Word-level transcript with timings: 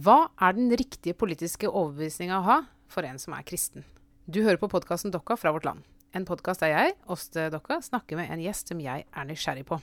Hva 0.00 0.30
er 0.40 0.54
den 0.56 0.70
riktige 0.72 1.12
politiske 1.18 1.68
overbevisninga 1.68 2.38
å 2.38 2.44
ha 2.46 2.54
for 2.88 3.04
en 3.04 3.18
som 3.20 3.34
er 3.36 3.44
kristen? 3.44 3.82
Du 4.24 4.38
hører 4.40 4.56
på 4.56 4.70
podkasten 4.72 5.12
Dokka 5.12 5.36
fra 5.36 5.50
vårt 5.52 5.66
land. 5.68 5.82
En 6.16 6.24
podkast 6.24 6.62
der 6.64 6.70
jeg, 6.72 6.94
Åste 7.10 7.50
Dokka, 7.52 7.82
snakker 7.84 8.16
med 8.16 8.30
en 8.32 8.40
gjest 8.40 8.72
som 8.72 8.80
jeg 8.80 9.04
er 9.04 9.28
nysgjerrig 9.28 9.66
på. 9.68 9.76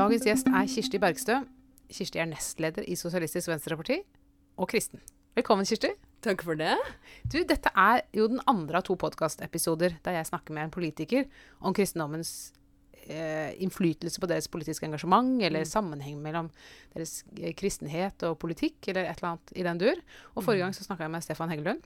Dagens 0.00 0.24
gjest 0.30 0.48
er 0.48 0.72
Kirsti 0.78 1.04
Bergstø. 1.04 1.40
Kirsti 1.92 2.24
er 2.24 2.32
nestleder 2.32 2.88
i 2.88 2.96
Sosialistisk 2.96 3.52
Venstreparti 3.52 4.00
og 4.56 4.70
kristen. 4.72 5.04
Velkommen, 5.36 5.68
Kirsti. 5.68 5.92
Takk 6.24 6.46
for 6.46 6.56
det. 6.56 6.78
Du, 7.28 7.42
dette 7.44 7.74
er 7.76 8.06
jo 8.16 8.30
den 8.32 8.40
andre 8.48 8.80
av 8.80 8.88
to 8.88 8.96
podkastepisoder 8.96 10.00
der 10.06 10.22
jeg 10.22 10.32
snakker 10.32 10.56
med 10.56 10.70
en 10.70 10.78
politiker 10.78 11.28
om 11.60 11.76
kristendommens 11.76 12.54
eh, 13.08 13.54
innflytelse 13.62 14.20
på 14.22 14.28
deres 14.30 14.48
politiske 14.48 14.86
engasjement, 14.86 15.40
eller 15.42 15.60
Mm. 15.64 15.70
sammenheng 15.72 16.22
mellom 16.22 16.50
deres 16.94 17.22
eh, 17.40 17.52
kristenhet 17.54 18.22
og 18.28 18.38
politikk, 18.38 18.76
eller 18.88 19.04
et 19.10 19.18
eller 19.22 19.34
annet 19.36 19.52
i 19.56 19.62
den 19.62 19.78
dur. 19.78 20.00
Og 20.36 20.42
forrige 20.44 20.62
Mm. 20.64 20.66
gang 20.66 20.72
så 20.74 20.84
snakka 20.86 21.04
jeg 21.06 21.10
med 21.10 21.22
Stefan 21.22 21.48
Heggelund 21.50 21.82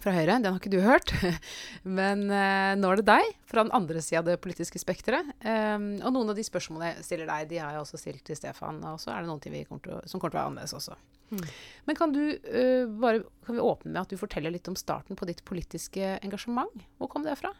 fra 0.00 0.12
Høyre. 0.12 0.42
Den 0.42 0.52
har 0.52 0.58
ikke 0.60 0.70
du 0.70 0.80
hørt. 0.84 1.12
Men 1.84 2.30
eh, 2.30 2.74
nå 2.76 2.90
er 2.92 2.96
det 3.00 3.06
deg 3.06 3.30
fra 3.48 3.62
den 3.64 3.72
andre 3.72 4.02
sida 4.04 4.18
av 4.20 4.26
det 4.26 4.40
politiske 4.44 4.78
spekteret. 4.78 5.24
Um, 5.40 5.86
og 6.04 6.12
noen 6.12 6.30
av 6.30 6.36
de 6.36 6.42
spørsmålene 6.44 6.94
jeg 6.96 7.04
stiller 7.06 7.26
deg, 7.30 7.48
de 7.48 7.58
har 7.62 7.72
jeg 7.72 7.80
også 7.80 7.98
stilt 8.02 8.24
til 8.24 8.36
Stefan. 8.36 8.82
Og 8.84 8.98
så 9.00 9.14
er 9.14 9.22
det 9.22 9.30
noen 9.30 9.40
ting 9.40 9.52
vi 9.54 9.64
kommer 9.64 9.80
å, 9.96 10.02
som 10.06 10.20
kommer 10.20 10.34
til 10.34 10.38
å 10.38 10.42
være 10.42 10.50
annerledes 10.52 10.76
også. 10.76 10.96
Mm. 11.30 11.46
Men 11.88 11.96
kan 11.96 12.12
du 12.12 12.20
uh, 12.28 12.84
bare 13.00 13.24
kan 13.46 13.56
vi 13.56 13.64
åpne 13.64 13.90
med 13.94 14.02
at 14.04 14.12
du 14.12 14.16
forteller 14.20 14.52
litt 14.54 14.68
om 14.68 14.76
starten 14.78 15.16
på 15.18 15.26
ditt 15.26 15.42
politiske 15.48 16.18
engasjement? 16.22 16.84
Hvor 17.00 17.08
kom 17.08 17.24
det 17.24 17.38
fra? 17.40 17.54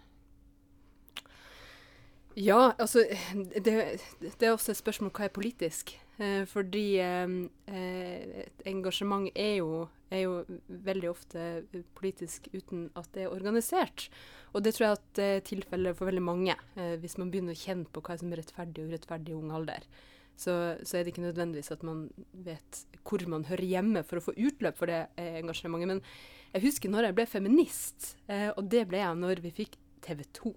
Ja, 2.36 2.74
altså 2.76 3.06
det, 3.64 3.74
det 4.20 4.44
er 4.44 4.52
også 4.52 4.74
et 4.74 4.80
spørsmål 4.82 5.12
hva 5.16 5.24
er 5.24 5.32
politisk. 5.32 5.94
Eh, 6.20 6.44
fordi 6.48 6.98
eh, 7.00 7.36
eh, 7.68 8.42
et 8.44 8.66
engasjement 8.68 9.30
er 9.32 9.54
jo, 9.62 9.86
er 10.12 10.26
jo 10.26 10.34
veldig 10.68 11.10
ofte 11.10 11.46
politisk 11.96 12.50
uten 12.52 12.90
at 12.96 13.08
det 13.16 13.24
er 13.24 13.32
organisert. 13.32 14.10
Og 14.52 14.64
det 14.64 14.74
tror 14.76 14.86
jeg 14.86 14.98
at 14.98 15.22
er 15.24 15.40
tilfellet 15.48 15.96
for 15.96 16.10
veldig 16.10 16.24
mange. 16.24 16.58
Eh, 16.76 16.98
hvis 17.00 17.16
man 17.20 17.32
begynner 17.32 17.56
å 17.56 17.62
kjenne 17.62 17.88
på 17.88 18.04
hva 18.04 18.18
som 18.20 18.32
er 18.32 18.42
rettferdig 18.42 18.84
og 18.84 18.92
urettferdig 18.92 19.32
i 19.32 19.38
ung 19.40 19.56
alder, 19.56 19.88
så, 20.36 20.76
så 20.84 20.98
er 20.98 21.04
det 21.04 21.14
ikke 21.14 21.24
nødvendigvis 21.24 21.72
at 21.72 21.84
man 21.88 22.06
vet 22.44 22.84
hvor 23.08 23.24
man 23.32 23.48
hører 23.48 23.64
hjemme 23.64 24.04
for 24.04 24.20
å 24.20 24.26
få 24.28 24.36
utløp 24.36 24.76
for 24.76 24.92
det 24.92 25.06
eh, 25.16 25.40
engasjementet. 25.40 25.88
Men 25.88 26.04
jeg 26.52 26.68
husker 26.68 26.92
når 26.92 27.08
jeg 27.08 27.16
ble 27.16 27.28
feminist, 27.32 28.14
eh, 28.28 28.50
og 28.52 28.68
det 28.72 28.84
ble 28.90 29.00
jeg 29.00 29.20
når 29.24 29.44
vi 29.44 29.56
fikk 29.64 29.80
TV 30.04 30.24
2. 30.36 30.52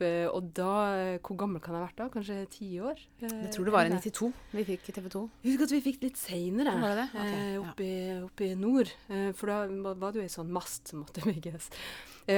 Eh, 0.00 0.26
og 0.32 0.52
da 0.56 1.18
Hvor 1.20 1.36
gammel 1.38 1.60
kan 1.62 1.74
jeg 1.74 1.82
ha 1.82 1.86
vært 1.88 1.98
da? 2.00 2.06
Kanskje 2.12 2.36
ti 2.52 2.68
år? 2.80 2.98
Eh, 3.20 3.28
Jeg 3.28 3.52
tror 3.54 3.64
det 3.68 3.74
var 3.74 3.84
i 3.88 3.92
92 3.92 4.32
vi 4.56 4.64
fikk 4.64 4.82
TV 4.94 5.08
2. 5.12 5.22
Jeg 5.42 5.52
husker 5.52 5.66
at 5.66 5.74
vi 5.74 5.80
fikk 5.84 5.98
litt 6.04 6.18
seinere, 6.20 6.72
okay, 6.80 7.24
eh, 7.24 7.54
ja. 7.54 7.60
oppe, 8.24 8.46
i, 8.46 8.54
nord. 8.58 8.88
For 9.36 9.46
da 9.50 9.56
var 9.94 10.12
det 10.12 10.18
jo 10.22 10.26
ei 10.26 10.32
sånn 10.32 10.52
mast 10.52 10.88
som 10.90 10.98
måtte 11.04 11.24
bygges. 11.28 11.64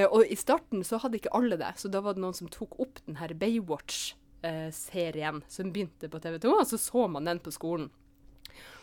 Og 0.09 0.21
i 0.25 0.35
starten 0.39 0.83
så 0.87 0.97
hadde 1.03 1.17
ikke 1.19 1.33
alle 1.37 1.57
det, 1.59 1.73
så 1.77 1.87
da 1.91 1.99
var 2.03 2.11
det 2.15 2.21
noen 2.23 2.37
som 2.37 2.47
tok 2.51 2.79
opp 2.81 2.95
den 3.05 3.15
her 3.19 3.31
Baywatch-serien 3.37 5.43
som 5.47 5.73
begynte 5.73 6.09
på 6.09 6.19
TV 6.23 6.39
2, 6.41 6.49
og 6.59 6.67
så 6.69 6.77
så 6.81 7.01
man 7.11 7.25
den 7.29 7.39
på 7.43 7.51
skolen. 7.53 7.89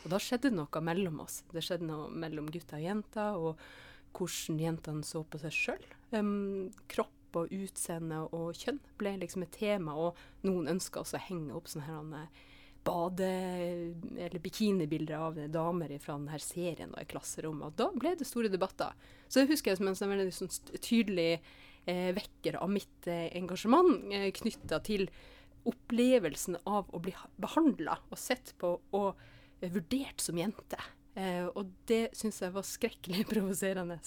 Og 0.05 0.11
da 0.13 0.19
skjedde 0.23 0.51
noe 0.55 0.81
mellom 0.85 1.21
oss. 1.25 1.37
Det 1.53 1.63
skjedde 1.67 1.87
noe 1.89 2.09
mellom 2.11 2.47
gutter 2.53 2.77
og 2.79 2.85
jenter, 2.87 3.31
og 3.37 3.53
hvordan 4.17 4.61
jentene 4.61 5.05
så 5.07 5.19
på 5.25 5.39
seg 5.43 5.53
sjøl. 5.55 5.85
kropp 6.91 7.17
og 7.37 7.53
utseende 7.55 8.23
og 8.37 8.55
kjønn 8.59 8.81
ble 9.01 9.17
liksom 9.23 9.45
et 9.47 9.55
tema, 9.55 9.95
og 9.95 10.19
noen 10.47 10.71
ønska 10.75 11.03
også 11.03 11.19
å 11.19 11.27
henge 11.29 11.57
opp 11.57 11.71
sånne 11.71 12.25
eh, 12.25 12.47
bade- 12.85 13.95
eller 14.17 14.39
bikinibilder 14.39 15.17
av 15.17 15.41
damer 15.53 15.99
fra 15.99 16.17
denne 16.17 16.39
serien 16.43 16.95
da, 16.95 17.03
i 17.03 17.09
klasserommet. 17.09 17.73
Og 17.73 17.77
da 17.77 17.91
ble 17.93 18.15
det 18.19 18.29
store 18.29 18.53
debatter. 18.53 18.95
Så 19.29 19.43
det 19.43 19.53
husker 19.53 19.73
jeg 19.73 19.81
som 19.81 19.91
en 19.91 19.99
sånn 19.99 20.15
veldig 20.15 20.33
sånn 20.35 20.53
tydelig 20.79 21.33
eh, 21.87 22.11
vekker 22.17 22.61
av 22.61 22.73
mitt 22.73 23.11
eh, 23.11 23.29
engasjement 23.39 24.09
eh, 24.15 24.31
knytta 24.37 24.81
til 24.87 25.09
opplevelsen 25.69 26.57
av 26.65 26.89
å 26.89 27.03
bli 27.05 27.13
behandla 27.41 27.99
og 28.09 28.19
sett 28.19 28.55
på 28.61 28.79
og 28.97 29.27
vurdert 29.61 30.23
som 30.25 30.39
jente. 30.41 30.79
Eh, 31.19 31.47
og 31.59 31.73
det 31.91 32.13
syns 32.17 32.41
jeg 32.43 32.55
var 32.55 32.67
skrekkelig 32.67 33.27
provoserende. 33.33 33.99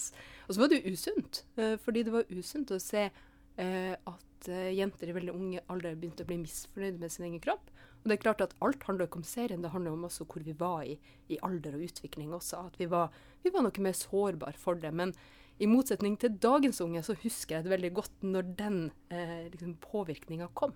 Og 0.48 0.54
så 0.54 0.60
var 0.60 0.72
det 0.72 0.80
jo 0.80 0.94
usunt, 0.94 1.44
eh, 1.56 1.76
fordi 1.80 2.04
det 2.06 2.14
var 2.14 2.30
usunt 2.32 2.72
å 2.74 2.80
se 2.82 3.08
eh, 3.08 3.94
at 3.94 4.48
eh, 4.48 4.72
jenter 4.76 5.10
i 5.10 5.16
veldig 5.16 5.34
unge 5.34 5.64
alder 5.72 5.98
begynte 5.98 6.24
å 6.24 6.30
bli 6.30 6.40
misfornøyde 6.42 7.02
med 7.02 7.12
sin 7.12 7.28
egen 7.28 7.42
kropp. 7.44 7.70
Og 8.04 8.10
det 8.10 8.18
er 8.18 8.24
klart 8.24 8.42
at 8.44 8.56
alt 8.64 8.82
handler 8.84 9.08
ikke 9.08 9.22
om 9.22 9.24
serien, 9.24 9.62
det 9.64 9.72
handler 9.72 9.94
om 9.96 10.04
også 10.04 10.26
hvor 10.28 10.44
vi 10.44 10.52
var 10.60 10.82
i, 10.84 10.98
i 11.32 11.38
alder 11.46 11.78
og 11.78 11.86
utvikling 11.86 12.34
også. 12.36 12.66
At 12.68 12.76
vi 12.80 12.88
var, 12.92 13.14
vi 13.40 13.52
var 13.52 13.64
noe 13.64 13.84
mer 13.84 13.96
sårbar 13.96 14.58
for 14.60 14.76
det. 14.80 14.92
Men 14.92 15.14
i 15.62 15.68
motsetning 15.70 16.18
til 16.20 16.34
dagens 16.42 16.82
unge, 16.84 17.00
så 17.06 17.16
husker 17.22 17.56
jeg 17.56 17.64
det 17.64 17.72
veldig 17.72 17.92
godt 17.96 18.26
når 18.26 18.50
den 18.58 18.78
eh, 19.08 19.46
liksom 19.52 19.78
påvirkninga 19.80 20.50
kom. 20.52 20.74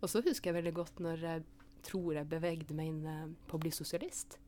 Og 0.00 0.08
så 0.08 0.22
husker 0.24 0.48
jeg 0.52 0.60
veldig 0.60 0.74
godt 0.76 1.02
når 1.04 1.24
jeg 1.26 1.44
tror 1.84 2.14
jeg 2.16 2.30
bevegde 2.30 2.76
meg 2.78 2.92
inn 2.94 3.02
eh, 3.10 3.24
på 3.50 3.58
å 3.58 3.62
bli 3.62 3.72
sosialist. 3.74 4.38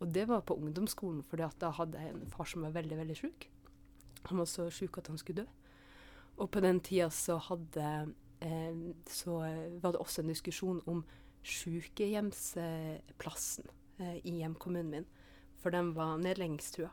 Og 0.00 0.08
det 0.14 0.24
var 0.28 0.40
på 0.48 0.56
ungdomsskolen, 0.56 1.22
for 1.22 1.36
da 1.36 1.70
hadde 1.76 1.98
jeg 2.00 2.10
en 2.14 2.32
far 2.32 2.46
som 2.48 2.62
var 2.64 2.76
veldig, 2.76 2.96
veldig 3.02 3.16
sjuk. 3.18 3.40
Han 4.28 4.38
var 4.40 4.48
så 4.48 4.62
sjuk 4.72 4.98
at 5.00 5.08
han 5.12 5.20
skulle 5.20 5.40
dø. 5.42 5.48
Og 6.40 6.46
på 6.52 6.58
den 6.64 6.78
tida 6.80 7.08
så 7.12 7.34
hadde 7.50 7.84
eh, 8.40 8.74
Så 9.08 9.32
var 9.82 9.90
det 9.92 10.00
også 10.00 10.22
en 10.22 10.32
diskusjon 10.32 10.80
om 10.88 11.04
sykehjemsplassen 11.44 13.66
eh, 14.00 14.18
i 14.24 14.30
hjemkommunen 14.40 14.90
min. 14.90 15.06
For 15.60 15.70
den 15.74 15.94
var 15.96 16.18
nedleggingstrua. 16.20 16.90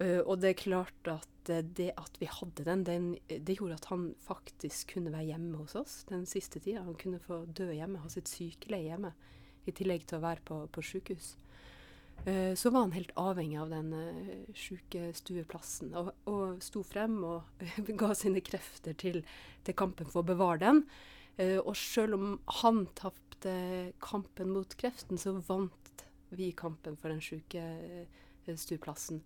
Uh, 0.00 0.24
og 0.24 0.40
det 0.40 0.54
er 0.54 0.56
klart 0.56 1.08
at 1.12 1.50
uh, 1.52 1.60
det 1.60 1.90
at 2.00 2.14
vi 2.20 2.26
hadde 2.32 2.64
den, 2.64 2.84
den, 2.88 3.18
det 3.28 3.58
gjorde 3.58 3.76
at 3.76 3.90
han 3.90 4.14
faktisk 4.24 4.94
kunne 4.94 5.12
være 5.12 5.28
hjemme 5.34 5.58
hos 5.60 5.74
oss 5.76 6.04
den 6.08 6.24
siste 6.28 6.60
tida. 6.60 6.82
Han 6.86 6.96
kunne 6.96 7.20
få 7.20 7.44
dø 7.44 7.68
hjemme, 7.68 8.00
ha 8.00 8.08
sitt 8.08 8.28
sykeleie 8.28 8.88
hjemme, 8.88 9.12
i 9.68 9.70
tillegg 9.76 10.06
til 10.08 10.16
å 10.16 10.24
være 10.24 10.40
på, 10.48 10.56
på 10.72 10.80
sykehus. 10.88 11.36
Uh, 12.26 12.54
så 12.54 12.70
var 12.70 12.80
han 12.84 12.92
helt 12.92 13.12
avhengig 13.16 13.58
av 13.60 13.70
den 13.72 13.92
sjukestueplassen, 14.52 15.90
sykestueplassen, 15.90 15.94
og, 15.96 16.10
og 16.28 16.60
sto 16.64 16.82
frem 16.84 17.16
og 17.24 17.42
ga 18.02 18.12
sine 18.18 18.42
krefter 18.44 18.96
til, 18.98 19.22
til 19.64 19.74
kampen 19.78 20.10
for 20.10 20.20
å 20.22 20.30
bevare 20.32 20.60
den. 20.64 20.84
og 21.64 21.76
selv 21.78 22.14
om 22.18 22.40
han 22.60 22.86
tapte 22.98 23.54
kampen 24.04 24.50
mot 24.52 24.74
kreften, 24.76 25.16
så 25.18 25.32
vant 25.46 26.04
vi 26.36 26.52
kampen 26.52 26.96
for 27.00 27.08
den 27.08 27.20
sjukestueplassen. 27.24 29.22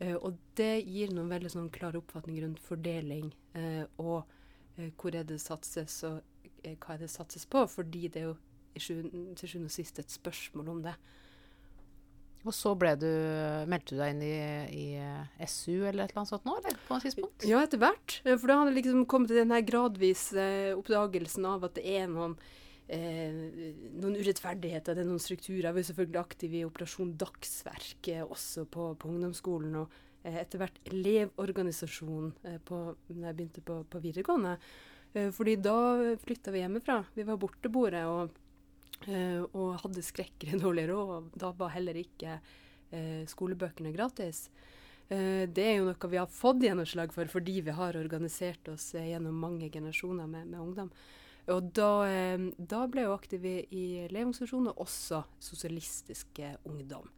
Og 0.00 0.38
det 0.56 0.80
gir 0.86 1.12
noen 1.12 1.28
veldig 1.28 1.50
sånn 1.52 1.68
klare 1.74 2.00
oppfatninger 2.00 2.46
rundt 2.46 2.62
fordeling 2.64 3.28
og 4.00 4.24
hvor 4.96 5.12
er 5.14 5.26
det 5.28 5.36
satses 5.42 5.98
og 6.08 6.22
hva 6.64 6.94
er 6.94 7.02
det 7.02 7.10
satses 7.12 7.44
på, 7.44 7.66
fordi 7.68 8.08
det 8.08 8.22
er 8.22 8.30
jo 8.30 8.36
til 9.36 9.48
sjuende 9.48 9.68
og 9.68 9.74
sist 9.74 9.98
et 9.98 10.10
spørsmål 10.12 10.68
om 10.68 10.82
det. 10.84 10.94
Og 12.40 12.54
så 12.56 12.72
du, 12.96 13.10
meldte 13.68 13.92
du 13.92 13.98
deg 14.00 14.14
inn 14.14 14.22
i, 14.24 14.36
i 14.72 15.44
SU 15.44 15.82
eller 15.84 16.06
et 16.06 16.14
eller 16.14 16.22
annet 16.22 16.30
sånt 16.30 16.46
nå, 16.48 16.54
eller 16.56 16.78
på 16.86 16.96
et 16.96 17.04
tidspunkt? 17.04 17.44
Ja, 17.44 17.60
etter 17.60 17.82
hvert. 17.82 18.16
For 18.24 18.46
da 18.48 18.62
hadde 18.62 18.72
det 18.72 18.78
liksom 18.80 19.04
kommet 19.10 19.28
til 19.28 19.42
den 19.42 19.52
gradvis 19.68 20.30
oppdagelsen 20.78 21.50
av 21.50 21.68
at 21.68 21.76
det 21.76 21.84
er 22.00 22.08
noen 22.08 22.38
Eh, 22.90 23.34
noen 24.02 24.16
urettferdigheter, 24.18 24.96
det 24.96 25.04
er 25.04 25.06
noen 25.06 25.22
strukturer. 25.22 25.68
Jeg 25.68 25.76
var 25.76 25.84
selvfølgelig 25.86 26.20
aktiv 26.20 26.54
i 26.58 26.64
Operasjon 26.66 27.12
Dagsverk 27.20 28.08
eh, 28.10 28.24
også 28.24 28.64
på, 28.66 28.88
på, 28.98 29.10
ungdomsskolen. 29.12 29.76
Og 29.78 30.24
eh, 30.24 30.40
etter 30.42 30.58
hvert 30.58 30.80
elevorganisasjonen 30.90 32.32
på, 32.66 32.80
når 33.12 33.28
jeg 33.28 33.38
begynte 33.38 33.62
på, 33.66 33.82
på 33.86 34.02
videregående. 34.02 34.56
fordi 35.34 35.56
da 35.58 35.76
flytta 36.22 36.52
vi 36.54 36.64
hjemmefra. 36.64 37.00
Vi 37.14 37.26
var 37.26 37.38
borteboere 37.42 38.02
og, 38.10 38.39
og 39.08 39.78
hadde 39.80 40.02
skrekkelig 40.04 40.60
dårlig 40.64 40.88
råd. 40.90 41.12
og 41.14 41.38
Da 41.40 41.52
var 41.56 41.72
heller 41.72 41.96
ikke 41.96 42.40
skolebøkene 43.30 43.92
gratis. 43.94 44.48
det 45.08 45.62
er 45.62 45.76
jo 45.78 45.86
noe 45.86 46.10
vi 46.10 46.18
har 46.18 46.26
fått 46.26 46.64
gjennomslag 46.66 47.12
for 47.14 47.30
fordi 47.30 47.60
vi 47.62 47.74
har 47.74 47.96
organisert 47.96 48.68
oss 48.68 48.88
gjennom 48.98 49.38
mange 49.38 49.70
generasjoner 49.70 50.26
med, 50.26 50.50
med 50.50 50.60
ungdom. 50.60 50.90
Og 51.50 51.70
da, 51.74 51.92
eh, 52.06 52.42
da, 52.58 52.84
ble 52.90 53.06
jeg 53.06 53.14
aktiv 53.14 53.46
i, 53.48 53.56
i 53.74 53.84
Elevorganisasjonen, 54.04 54.70
og 54.72 54.84
også 54.84 55.22
Sosialistisk 55.42 56.42
Ungdom. 56.68 57.08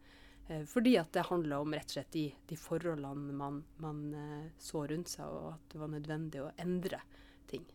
Eh, 0.47 0.63
fordi 0.65 0.97
at 0.97 1.13
det 1.13 1.27
handla 1.29 1.59
om 1.61 1.73
rett 1.75 1.91
og 1.91 1.97
slett 1.97 2.11
de, 2.15 2.25
de 2.49 2.57
forholdene 2.59 3.35
man, 3.37 3.61
man 3.83 4.01
eh, 4.17 4.49
så 4.59 4.85
rundt 4.89 5.11
seg, 5.11 5.29
og 5.29 5.53
at 5.53 5.71
det 5.73 5.81
var 5.81 5.93
nødvendig 5.93 6.43
å 6.43 6.51
endre 6.61 6.99
ting. 7.51 7.65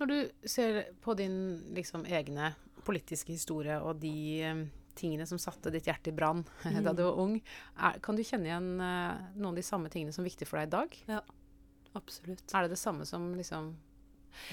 Når 0.00 0.10
du 0.10 0.48
ser 0.50 0.80
på 1.04 1.14
din 1.14 1.36
liksom, 1.76 2.04
egne 2.04 2.54
politiske 2.86 3.34
historie 3.34 3.76
og 3.82 4.00
de 4.02 4.16
um, 4.50 4.64
tingene 4.98 5.26
som 5.26 5.40
satte 5.42 5.72
ditt 5.74 5.88
hjerte 5.88 6.12
i 6.12 6.16
brann 6.16 6.44
mm. 6.64 6.82
da 6.86 6.94
du 6.94 7.04
var 7.06 7.22
ung, 7.22 7.38
er, 7.76 7.98
kan 8.04 8.18
du 8.18 8.24
kjenne 8.24 8.50
igjen 8.50 8.70
uh, 8.82 9.24
noen 9.36 9.54
av 9.54 9.58
de 9.58 9.66
samme 9.66 9.90
tingene 9.92 10.14
som 10.14 10.24
er 10.24 10.30
viktige 10.30 10.50
for 10.50 10.60
deg 10.60 10.70
i 10.70 10.76
dag? 10.76 11.00
Ja, 11.16 11.24
absolutt. 11.98 12.46
Er 12.52 12.66
det 12.66 12.76
det 12.76 12.82
samme 12.82 13.08
som 13.08 13.32
liksom 13.38 13.74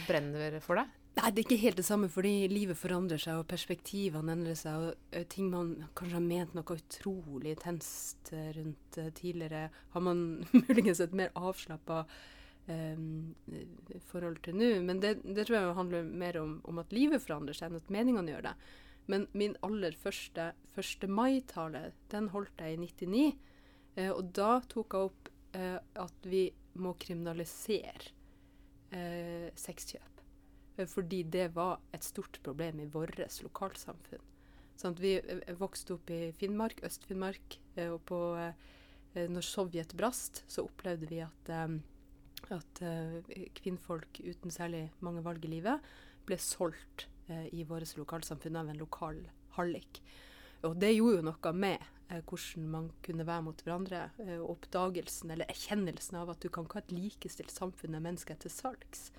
brenner 0.08 0.60
for 0.64 0.82
deg? 0.82 0.98
Nei, 1.12 1.28
det 1.28 1.42
er 1.42 1.44
ikke 1.44 1.64
helt 1.66 1.80
det 1.82 1.84
samme, 1.84 2.08
fordi 2.08 2.48
livet 2.48 2.80
forandrer 2.80 3.20
seg, 3.20 3.42
og 3.42 3.50
perspektivene 3.52 4.32
endrer 4.32 4.56
seg. 4.56 4.78
Og 4.80 5.18
uh, 5.18 5.26
ting 5.32 5.50
man 5.52 5.74
kanskje 5.98 6.18
har 6.18 6.24
ment 6.24 6.54
noe 6.56 6.78
utrolig 6.78 7.58
intenst 7.58 8.32
rundt 8.32 9.02
tidligere, 9.18 9.66
har 9.92 10.06
man 10.06 10.24
muligens 10.62 11.04
et 11.04 11.18
mer 11.18 11.34
avslappa 11.36 12.06
um, 12.06 12.30
forhold 14.12 14.38
til 14.46 14.56
nå. 14.56 14.70
Men 14.86 15.02
det, 15.04 15.16
det, 15.24 15.48
tror 15.48 15.58
jeg 15.58 15.78
handler 15.80 16.04
mer 16.08 16.38
om, 16.42 16.60
om, 16.70 16.80
at 16.84 16.94
livet 16.96 17.24
forandrer 17.24 17.58
seg, 17.58 17.72
enn 17.72 17.82
at 17.82 17.92
meningene 17.94 18.32
gjør 18.36 18.46
det. 18.50 18.56
Men 19.12 19.26
min 19.36 19.58
aller 19.66 19.98
første 20.00 20.52
1. 20.78 21.08
mai-tale, 21.10 21.90
den 22.14 22.30
holdt 22.36 22.62
jeg 22.62 22.78
i 22.78 22.82
99. 22.86 23.26
og 24.14 24.24
da 24.38 24.52
tok 24.72 24.94
jeg 24.94 25.10
opp 25.10 25.32
at 26.00 26.30
vi 26.32 26.46
må 26.80 26.94
kriminalisere 27.02 28.14
sexkjøp. 29.60 30.12
Eh, 30.82 30.88
fordi 30.88 31.24
det 31.24 31.48
var 31.56 31.80
et 31.94 32.04
stort 32.04 32.40
problem 32.44 32.80
i 32.80 32.90
vårt 32.90 33.20
lokalsamfunn. 33.44 34.28
Sånn 34.80 34.98
vi 35.00 35.18
eh, 35.20 35.56
vokste 35.60 35.98
opp 35.98 36.12
i 36.12 36.32
Finnmark, 36.38 36.82
Øst-Finnmark, 36.88 37.60
eh, 37.76 37.92
og 37.92 38.02
på, 38.10 38.22
når 39.12 39.44
Sovjet 39.44 39.94
brast, 39.98 40.46
så 40.48 40.64
opplevde 40.64 41.10
vi 41.10 41.20
at, 41.20 41.50
at 42.82 43.32
kvinnfolk 43.58 44.22
uten 44.24 44.54
særlig 44.54 44.88
mange 45.00 45.24
valg 45.26 45.46
i 45.46 45.54
livet 45.54 45.92
ble 46.28 46.38
solgt 46.42 47.08
i 47.54 47.64
våre 47.64 47.86
lokalsamfunn 47.98 48.58
av 48.60 48.70
en 48.72 48.80
lokal 48.82 49.22
hallik. 49.56 50.02
Og 50.68 50.78
det 50.78 50.94
gjorde 50.94 51.20
jo 51.20 51.26
noe 51.26 51.54
med 51.58 51.86
eh, 52.12 52.22
hvordan 52.22 52.68
man 52.70 52.90
kunne 53.06 53.26
være 53.28 53.46
mot 53.48 53.64
hverandre. 53.66 54.04
Eh, 54.22 54.42
oppdagelsen 54.42 55.34
eller 55.34 55.50
erkjennelsen 55.50 56.20
av 56.22 56.34
at 56.34 56.44
du 56.44 56.52
kan 56.54 56.68
ikke 56.68 56.80
ha 56.80 56.84
et 56.86 56.94
likestilt 56.94 57.54
samfunn 57.54 57.96
med 57.96 58.06
mennesker 58.06 58.38
til 58.42 58.54
salgs. 58.54 59.10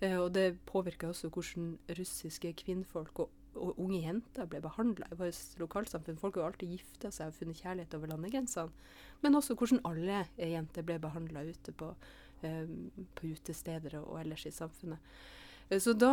Eh, 0.00 0.14
og 0.14 0.30
det 0.36 0.60
påvirka 0.68 1.10
også 1.10 1.32
hvordan 1.34 1.74
russiske 1.98 2.52
kvinnfolk 2.62 3.24
og, 3.24 3.34
og 3.56 3.80
unge 3.82 4.02
jenter 4.04 4.46
ble 4.50 4.60
behandla 4.62 5.10
i 5.10 5.18
vårt 5.18 5.58
lokalsamfunn. 5.58 6.20
Folk 6.22 6.38
har 6.38 6.44
jo 6.44 6.50
alltid 6.52 6.76
gifta 6.76 7.10
seg 7.10 7.32
og 7.32 7.40
funnet 7.40 7.64
kjærlighet 7.64 7.98
over 7.98 8.14
landegrensene. 8.14 8.94
Men 9.24 9.40
også 9.40 9.58
hvordan 9.58 9.82
alle 9.88 10.22
jenter 10.38 10.86
ble 10.86 11.00
behandla 11.02 11.42
ute 11.50 11.74
på, 11.74 11.90
eh, 11.90 12.22
på, 12.40 13.26
utesteder 13.26 13.98
og, 14.02 14.20
ellers 14.20 14.46
i 14.46 14.54
samfunnet. 14.54 15.14
Eh, 15.68 15.80
så 15.82 15.94
da 15.98 16.12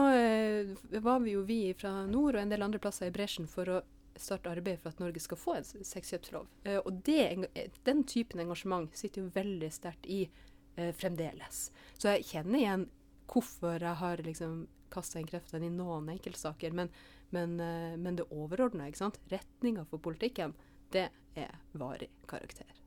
var 1.03 1.19
vi 1.23 1.35
jo 1.35 1.43
vi 1.47 1.59
fra 1.77 2.05
nord 2.09 2.37
og 2.37 2.41
en 2.41 2.53
del 2.53 2.65
andre 2.65 2.81
plasser 2.81 3.11
i 3.11 3.15
bresjen 3.15 3.49
for 3.49 3.69
å 3.69 3.81
starte 4.19 4.51
arbeid 4.51 4.77
for 4.81 4.93
at 4.93 4.99
Norge 5.01 5.21
skal 5.23 5.39
få 5.41 5.55
en 5.57 5.65
sexkjøpslov. 5.65 6.49
og 6.85 6.91
det, 7.05 7.47
den 7.83 8.03
typen 8.05 8.43
engasjement 8.43 8.93
sitter 8.93 9.23
jo 9.23 9.31
veldig 9.33 9.71
sterkt 9.73 10.05
i 10.05 10.27
fremdeles. 10.99 11.71
Så 11.97 12.11
jeg 12.11 12.27
kjenner 12.29 12.59
igjen 12.59 12.85
hvorfor 13.25 13.81
jeg 13.81 13.97
har 14.03 14.21
liksom 14.21 14.67
kasta 14.93 15.19
inn 15.19 15.29
kreftene 15.29 15.67
i 15.67 15.73
noen 15.73 16.11
enkeltsaker. 16.13 16.75
Men, 16.77 16.91
men, 17.33 17.57
eh, 17.59 17.97
men 17.97 18.19
det 18.19 18.29
overordna, 18.29 18.89
retninga 19.33 19.85
for 19.89 20.03
politikken, 20.03 20.55
det 20.93 21.09
er 21.35 21.59
varig 21.71 22.11
karakter. 22.29 22.82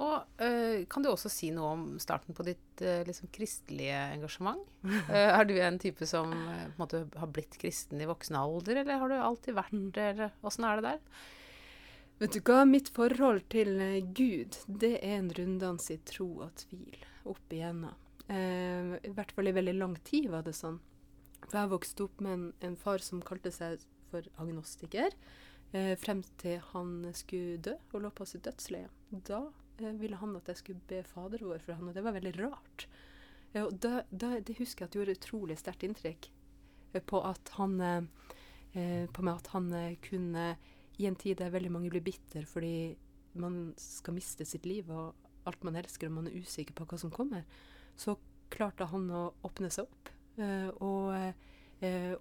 Og 0.00 0.40
øh, 0.40 0.86
Kan 0.88 1.04
du 1.04 1.10
også 1.10 1.28
si 1.32 1.50
noe 1.52 1.74
om 1.74 1.84
starten 2.00 2.36
på 2.36 2.44
ditt 2.46 2.80
øh, 2.80 3.02
liksom, 3.08 3.28
kristelige 3.34 3.98
engasjement? 4.14 4.62
uh, 4.88 5.12
er 5.12 5.44
du 5.44 5.54
en 5.58 5.78
type 5.78 6.06
som 6.08 6.32
uh, 6.32 6.70
måte, 6.78 7.04
har 7.18 7.28
blitt 7.28 7.58
kristen 7.60 8.00
i 8.00 8.08
voksen 8.08 8.38
alder, 8.40 8.82
eller 8.82 9.02
har 9.02 9.12
du 9.12 9.18
alltid 9.18 9.58
vært 9.58 9.76
mm. 9.76 9.90
det? 9.92 10.08
eller 10.14 10.32
Åssen 10.48 10.68
er 10.68 10.80
det 10.80 10.94
der? 10.94 11.20
Vet 12.22 12.38
du 12.38 12.40
hva, 12.46 12.62
mitt 12.68 12.88
forhold 12.94 13.42
til 13.52 13.76
Gud, 14.14 14.56
det 14.66 14.94
er 15.02 15.18
en 15.18 15.32
runddans 15.36 15.90
i 15.90 15.98
tro 16.06 16.28
og 16.46 16.56
tvil 16.64 16.96
opp 17.28 17.52
igjennom. 17.52 17.98
Uh, 18.32 18.96
I 19.02 19.12
hvert 19.12 19.32
fall 19.36 19.50
i 19.50 19.56
veldig 19.56 19.76
lang 19.76 19.96
tid 20.08 20.30
var 20.32 20.46
det 20.46 20.56
sånn. 20.56 20.80
For 21.50 21.58
jeg 21.58 21.72
vokste 21.74 22.06
opp 22.06 22.22
med 22.22 22.32
en, 22.32 22.44
en 22.64 22.76
far 22.80 23.02
som 23.04 23.20
kalte 23.26 23.52
seg 23.52 23.82
for 24.08 24.24
agnostiker. 24.40 25.12
Frem 25.72 26.18
til 26.36 26.58
han 26.74 26.90
skulle 27.16 27.56
dø 27.64 27.72
og 27.96 28.02
lå 28.04 28.10
på 28.12 28.26
sitt 28.28 28.42
dødsleie. 28.44 28.90
Da 29.24 29.38
ville 29.78 30.18
han 30.20 30.36
at 30.36 30.48
jeg 30.50 30.60
skulle 30.60 30.84
be 30.88 31.02
Fader 31.06 31.42
vår 31.44 31.62
for 31.64 31.78
han, 31.78 31.88
og 31.88 31.94
det 31.96 32.04
var 32.04 32.14
veldig 32.16 32.34
rart. 32.40 32.86
Eh, 33.52 33.64
og 33.64 33.76
da, 33.82 34.02
da, 34.10 34.36
det 34.40 34.58
husker 34.60 34.84
jeg 34.84 34.90
at 34.90 34.98
gjorde 34.98 35.16
utrolig 35.18 35.58
sterkt 35.60 35.86
inntrykk 35.86 36.28
eh, 36.94 37.02
på 37.04 37.22
at 37.28 37.54
han 37.58 37.78
eh, 37.84 39.06
på 39.12 39.24
meg 39.24 39.34
at 39.36 39.50
han 39.52 39.68
kunne 40.00 40.54
i 40.96 41.04
en 41.08 41.16
tid 41.20 41.42
der 41.42 41.52
veldig 41.52 41.72
mange 41.74 41.90
blir 41.92 42.04
bitter 42.04 42.46
fordi 42.48 42.94
man 43.36 43.74
skal 43.80 44.16
miste 44.16 44.46
sitt 44.48 44.64
liv 44.68 44.88
og 44.92 45.12
alt 45.48 45.64
man 45.66 45.76
elsker, 45.76 46.08
og 46.08 46.16
man 46.16 46.30
er 46.30 46.38
usikker 46.40 46.76
på 46.76 46.86
hva 46.88 46.96
som 47.00 47.12
kommer, 47.12 47.44
så 47.98 48.14
klarte 48.52 48.86
han 48.88 49.10
å 49.12 49.22
åpne 49.44 49.68
seg 49.72 49.88
opp 49.88 50.10
og, 50.84 51.08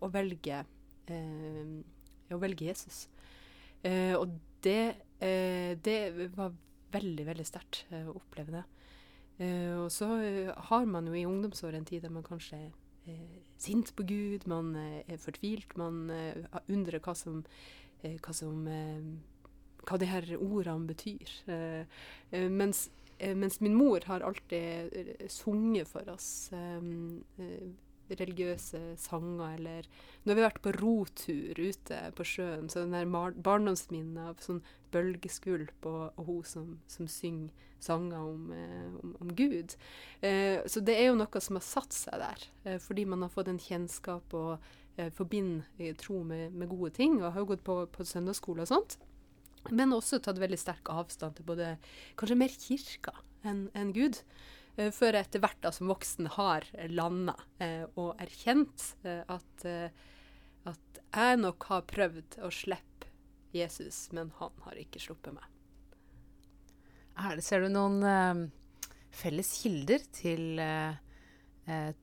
og, 0.01 0.07
velge, 0.12 0.63
å 2.31 2.39
velge 2.42 2.65
Jesus. 2.65 3.04
og 4.18 4.33
det, 4.65 4.95
det, 5.86 5.97
var 6.36 6.56
veldig, 6.93 7.25
veldig 7.27 7.47
sterkt 7.47 7.83
å 7.95 8.15
oppleve 8.19 8.59
det. 8.59 8.63
og 9.81 9.89
så 9.91 10.07
har 10.69 10.85
man 10.85 11.07
jo 11.07 11.15
i 11.17 11.25
ungdomsåret 11.25 11.79
en 11.79 11.85
tid 11.85 12.03
der 12.03 12.13
man 12.13 12.23
kanskje 12.23 12.59
er 13.09 13.21
sint 13.57 13.93
på 13.95 14.05
Gud, 14.05 14.45
man 14.45 14.75
er 14.77 15.17
fortvilt, 15.17 15.77
man 15.77 16.11
undrer 16.67 17.01
hva 17.01 17.15
som, 17.17 17.43
hva 18.03 18.33
som 18.33 18.67
hva 19.81 19.97
de 19.97 20.09
her 20.11 20.27
ordene 20.38 20.91
betyr. 20.91 21.31
mens 22.29 22.89
Eh, 23.21 23.35
mens 23.35 23.61
min 23.61 23.75
mor 23.75 24.01
har 24.05 24.23
alltid 24.25 24.97
eh, 24.97 25.27
sunget 25.29 25.87
for 25.87 26.09
oss 26.09 26.49
um, 26.51 27.21
religiøse 28.19 28.79
sanger, 28.97 29.55
eller 29.55 29.87
Når 30.23 30.35
vi 30.35 30.41
har 30.41 30.49
vært 30.51 30.61
på 30.61 30.75
rotur 30.77 31.59
ute 31.59 31.99
på 32.15 32.23
sjøen, 32.27 32.69
så 32.69 32.83
den 32.83 32.93
der 32.93 33.33
barndomsminnet 33.41 34.29
av 34.29 34.41
sånn 34.43 34.61
bølgeskvulp 34.91 35.85
og, 35.89 36.13
og 36.19 36.25
hun 36.27 36.43
som, 36.45 36.71
som 36.87 37.07
synger 37.07 37.69
sanger 37.81 38.19
om, 38.19 38.51
eh, 38.53 38.89
om, 39.01 39.15
om 39.21 39.31
Gud. 39.35 39.75
Eh, 40.21 40.61
så 40.69 40.83
det 40.85 40.97
er 40.99 41.09
jo 41.09 41.17
noe 41.17 41.41
som 41.41 41.57
har 41.57 41.65
satt 41.65 41.95
seg 41.95 42.19
der, 42.21 42.45
eh, 42.65 42.77
fordi 42.81 43.07
man 43.09 43.25
har 43.25 43.33
fått 43.33 43.49
en 43.49 43.61
kjennskap 43.61 44.35
og 44.37 44.61
eh, 44.97 45.09
forbinder 45.17 45.95
tro 45.97 46.21
med, 46.23 46.53
med, 46.53 46.69
gode 46.69 46.93
ting, 46.99 47.19
og 47.21 47.31
har 47.31 47.41
jo 47.41 47.51
gått 47.55 47.65
på, 47.65 47.79
på 47.89 48.05
søndagsskole 48.05 48.67
og 48.67 48.71
sånt. 48.71 48.99
Men 49.69 49.93
også 49.93 50.21
tatt 50.21 50.41
veldig 50.41 50.57
sterk 50.57 50.89
avstand 50.89 51.37
til 51.37 51.45
både 51.45 51.75
kanskje 52.17 52.39
mer 52.39 52.53
kirka 52.53 53.13
enn 53.45 53.67
en 53.77 53.93
Gud. 53.93 54.21
Uh, 54.77 54.89
før 54.95 55.18
jeg 55.18 55.27
etter 55.27 55.44
hvert 55.44 55.59
da, 55.63 55.71
som 55.75 55.91
voksen 55.91 56.29
har 56.38 56.68
landa 56.91 57.35
uh, 57.62 57.85
og 58.00 58.21
erkjent 58.21 58.85
uh, 59.06 59.23
at, 59.35 59.65
at 60.71 61.01
jeg 61.12 61.41
nok 61.41 61.68
har 61.71 61.87
prøvd 61.90 62.40
å 62.45 62.51
slippe 62.56 63.09
Jesus, 63.51 64.06
men 64.16 64.31
han 64.37 64.63
har 64.63 64.78
ikke 64.80 65.01
sluppet 65.04 65.35
meg. 65.35 65.47
Det, 67.35 67.44
ser 67.44 67.66
du 67.66 67.68
noen 67.73 68.47
felles 69.13 69.49
kilder 69.59 70.06
til 70.16 70.61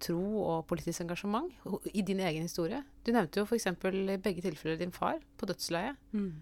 tro 0.04 0.20
og 0.42 0.66
politisk 0.68 1.00
engasjement 1.06 1.48
i 1.88 2.04
din 2.04 2.20
egen 2.20 2.44
historie? 2.44 2.82
Du 3.02 3.10
nevnte 3.16 3.40
jo 3.40 3.46
f.eks. 3.48 3.70
i 3.72 4.18
begge 4.20 4.44
tilfeller 4.44 4.76
din 4.78 4.92
far 4.92 5.16
på 5.40 5.48
dødsleiet. 5.48 5.96
Mm. 6.12 6.36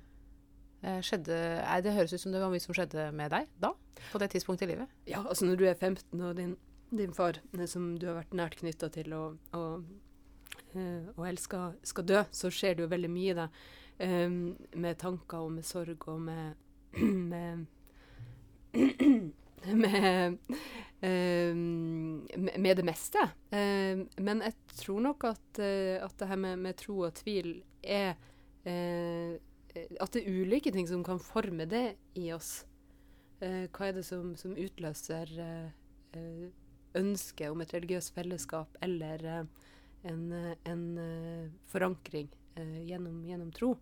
Eh, 0.84 1.00
skjedde, 1.04 1.36
det 1.82 1.94
høres 1.96 2.12
ut 2.12 2.20
som 2.20 2.34
det 2.34 2.40
var 2.42 2.52
mye 2.52 2.62
som 2.62 2.76
skjedde 2.76 3.08
med 3.16 3.32
deg 3.32 3.48
da? 3.62 3.72
På 4.10 4.20
det 4.20 4.28
tidspunktet 4.34 4.66
i 4.66 4.74
livet? 4.74 4.92
Ja, 5.08 5.22
altså 5.24 5.48
når 5.48 5.60
du 5.60 5.64
er 5.66 5.74
15 5.74 6.20
og 6.20 6.36
din, 6.36 6.56
din 6.92 7.14
far, 7.16 7.40
eh, 7.56 7.64
som 7.70 7.94
du 7.98 8.10
har 8.10 8.20
vært 8.20 8.36
nært 8.36 8.58
knytta 8.60 8.90
til 8.92 9.14
og, 9.16 9.38
og, 9.56 9.86
eh, 10.76 11.08
og 11.16 11.24
elsker, 11.30 11.78
skal 11.86 12.06
dø, 12.06 12.22
så 12.30 12.52
skjer 12.52 12.76
det 12.76 12.86
jo 12.86 12.92
veldig 12.92 13.12
mye 13.12 13.38
da. 13.40 13.48
Um, 13.96 14.58
med 14.76 14.98
tanker 15.00 15.46
og 15.46 15.54
med 15.54 15.64
sorg 15.64 16.02
og 16.12 16.18
med 16.20 16.58
med, 17.32 17.62
med, 19.82 20.36
um, 21.00 22.26
med 22.60 22.76
det 22.76 22.84
meste. 22.84 23.24
Um, 23.48 24.04
men 24.20 24.44
jeg 24.44 24.52
tror 24.82 25.00
nok 25.00 25.24
at, 25.32 25.62
at 25.64 26.20
det 26.20 26.28
her 26.28 26.36
med, 26.36 26.60
med, 26.60 26.76
tro 26.76 26.98
og 27.08 27.16
tvil 27.16 27.54
er 27.80 28.20
uh, 28.68 29.40
at 30.00 30.14
det 30.14 30.22
er 30.22 30.40
ulike 30.42 30.72
ting 30.74 30.88
som 30.88 31.04
kan 31.04 31.20
forme 31.22 31.66
det 31.68 31.96
i 32.18 32.30
oss. 32.34 32.64
Eh, 33.44 33.66
hva 33.68 33.88
er 33.88 33.98
det 33.98 34.06
som, 34.06 34.32
som 34.38 34.56
utløser 34.56 35.32
eh, 35.42 35.66
eh 36.16 36.46
ønsket 36.96 37.52
om 37.52 37.60
et 37.60 37.72
religiøst 37.74 38.14
fellesskap 38.16 38.78
eller 38.80 39.20
eh, 39.28 39.48
en, 40.08 40.22
en 40.64 40.84
eh, 41.02 41.50
forankring 41.68 42.30
gjennom, 42.56 43.18
gjennom, 43.28 43.50
tro? 43.52 43.74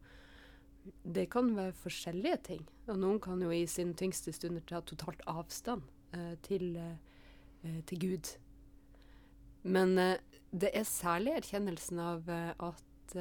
Det 0.82 1.28
kan 1.30 1.52
være 1.54 1.76
forskjellige 1.78 2.40
ting. 2.48 2.64
Og 2.90 2.98
noen 2.98 3.20
kan 3.22 3.38
jo 3.44 3.52
i 3.54 3.62
sin 3.70 3.92
tyngste 3.94 4.34
stunder 4.34 4.64
ta 4.66 4.80
totalt 4.82 5.22
avstand 5.30 5.86
til, 6.42 6.74
til, 7.86 8.00
Gud. 8.02 8.32
Men 9.62 9.94
det 9.94 10.72
er 10.74 10.90
særlig 10.90 11.36
erkjennelsen 11.38 12.02
av 12.02 12.26
at 12.34 13.16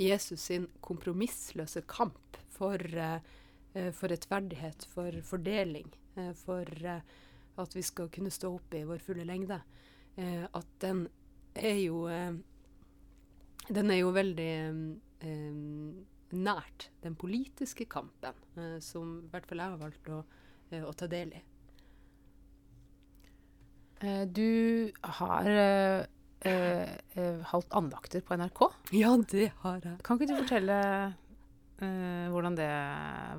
Jesus 0.00 0.48
sin 0.48 0.68
kompromissløse 0.80 1.84
kamp 1.90 2.38
for, 2.52 2.78
uh, 2.78 3.90
for 3.92 4.12
rettferdighet, 4.12 4.86
for 4.92 5.18
fordeling, 5.26 5.90
uh, 6.16 6.32
for 6.44 6.64
at 7.62 7.74
vi 7.76 7.82
skal 7.84 8.08
kunne 8.12 8.32
stå 8.32 8.54
opp 8.56 8.74
i 8.74 8.84
vår 8.88 9.02
fulle 9.04 9.26
lengde, 9.28 9.58
at 10.16 10.72
den 10.80 11.06
er 11.54 11.78
jo 11.82 12.06
eh, 12.08 12.32
Den 13.68 13.90
er 13.90 14.00
jo 14.00 14.10
veldig 14.10 14.48
eh, 15.22 15.50
nært 16.34 16.88
den 17.04 17.14
politiske 17.14 17.86
kampen, 17.86 18.34
eh, 18.58 18.78
som 18.82 19.20
i 19.22 19.30
hvert 19.30 19.46
fall 19.46 19.62
jeg 19.62 19.70
har 19.70 19.78
valgt 19.78 20.08
å, 20.10 20.24
eh, 20.72 20.82
å 20.82 20.92
ta 20.92 21.06
del 21.06 21.30
i. 21.38 21.42
Eh, 24.02 24.24
du 24.26 24.90
har 25.20 25.46
eh, 26.48 26.94
eh, 27.16 27.40
holdt 27.52 27.72
andakter 27.76 28.22
på 28.24 28.36
NRK. 28.38 28.62
Ja, 28.96 29.14
det 29.16 29.50
har 29.62 29.80
jeg. 29.82 29.98
Kan 30.04 30.18
ikke 30.18 30.32
du 30.32 30.40
fortelle 30.42 30.78
eh, 31.82 32.26
hvordan 32.32 32.58
det 32.58 32.70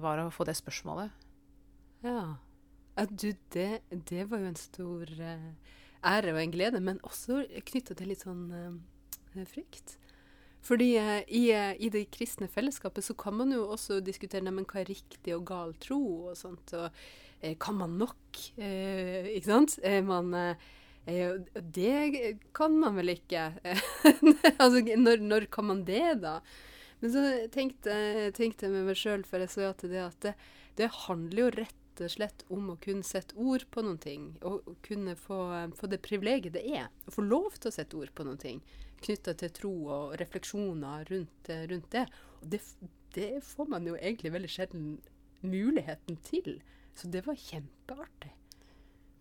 var 0.03 0.21
å 0.23 0.31
få 0.33 0.47
det 0.47 0.57
spørsmålet? 0.59 1.13
Ja. 2.03 2.35
ja 2.97 3.07
du, 3.09 3.31
det, 3.55 3.71
det 4.09 4.27
var 4.31 4.43
jo 4.43 4.51
en 4.51 4.59
stor 4.59 5.11
eh, 5.17 5.49
ære 6.03 6.35
og 6.35 6.41
en 6.43 6.55
glede, 6.55 6.83
men 6.83 7.01
også 7.07 7.43
knytta 7.71 7.97
til 7.97 8.13
litt 8.13 8.25
sånn 8.25 8.47
eh, 8.57 9.43
frykt. 9.49 9.97
Fordi 10.63 10.93
eh, 10.99 11.17
i, 11.27 11.43
i, 11.51 11.91
det 11.91 12.07
kristne 12.13 12.47
fellesskapet 12.51 13.05
så 13.05 13.17
kan 13.19 13.35
man 13.39 13.51
jo 13.55 13.65
også 13.75 13.99
diskutere 14.03 14.45
nei, 14.45 14.63
hva 14.63 14.83
er 14.83 14.91
riktig 14.91 15.35
og 15.35 15.47
gal 15.49 15.75
tro 15.83 15.99
og 16.29 16.39
sånt. 16.39 16.75
Og 16.77 17.59
kan 17.59 17.75
man 17.75 17.97
nok? 17.99 18.39
Ikke 18.55 19.49
sant? 19.49 19.75
man, 20.07 20.29
eh, 20.39 20.69
det 21.05 22.37
kan 22.55 22.75
man 22.79 22.95
vel 22.99 23.13
ikke. 23.15 23.49
altså, 24.63 24.81
når, 24.81 25.23
når, 25.23 25.47
kan 25.51 25.67
man 25.67 25.85
det, 25.87 26.21
da? 26.23 26.37
Men 27.01 27.11
så 27.11 27.23
tenkte, 27.51 27.95
tenkte 28.37 28.67
jeg 28.67 28.75
med 28.75 28.87
meg 28.87 28.99
sjøl 28.99 29.25
før 29.27 29.43
jeg 29.43 29.51
så 29.51 29.65
ja 29.65 29.71
til 29.75 29.91
det, 29.91 30.03
at 30.05 30.19
det, 30.23 30.35
det 30.79 30.93
handler 31.03 31.41
jo 31.41 31.49
rett 31.59 32.03
og 32.03 32.09
slett 32.09 32.45
om 32.49 32.71
å 32.73 32.79
kunne 32.81 33.05
sette 33.05 33.35
ord 33.37 33.67
på 33.69 33.83
noen 33.83 33.99
ting. 34.01 34.31
Og 34.47 34.71
kunne 34.87 35.17
få, 35.19 35.41
få 35.77 35.91
det 35.91 36.01
privilegiet 36.05 36.55
det 36.55 36.63
er 36.79 36.87
å 37.07 37.13
få 37.13 37.25
lov 37.27 37.59
til 37.59 37.69
å 37.69 37.75
sette 37.75 37.99
ord 37.99 38.15
på 38.15 38.25
noen 38.25 38.39
ting 38.41 38.63
knytta 39.03 39.35
til 39.39 39.51
tro 39.55 39.73
og 39.91 40.13
refleksjoner 40.21 41.07
rundt, 41.11 41.51
rundt 41.71 41.89
det. 41.95 42.05
Og 42.41 42.51
det, 42.53 42.61
det, 43.15 43.31
får 43.45 43.69
man 43.75 43.87
jo 43.87 43.97
egentlig 43.99 44.33
veldig 44.35 44.51
sjelden 44.51 44.87
muligheten 45.43 46.19
til. 46.25 46.61
Så 46.95 47.09
det 47.11 47.25
var 47.27 47.39
kjempeartig. 47.39 48.33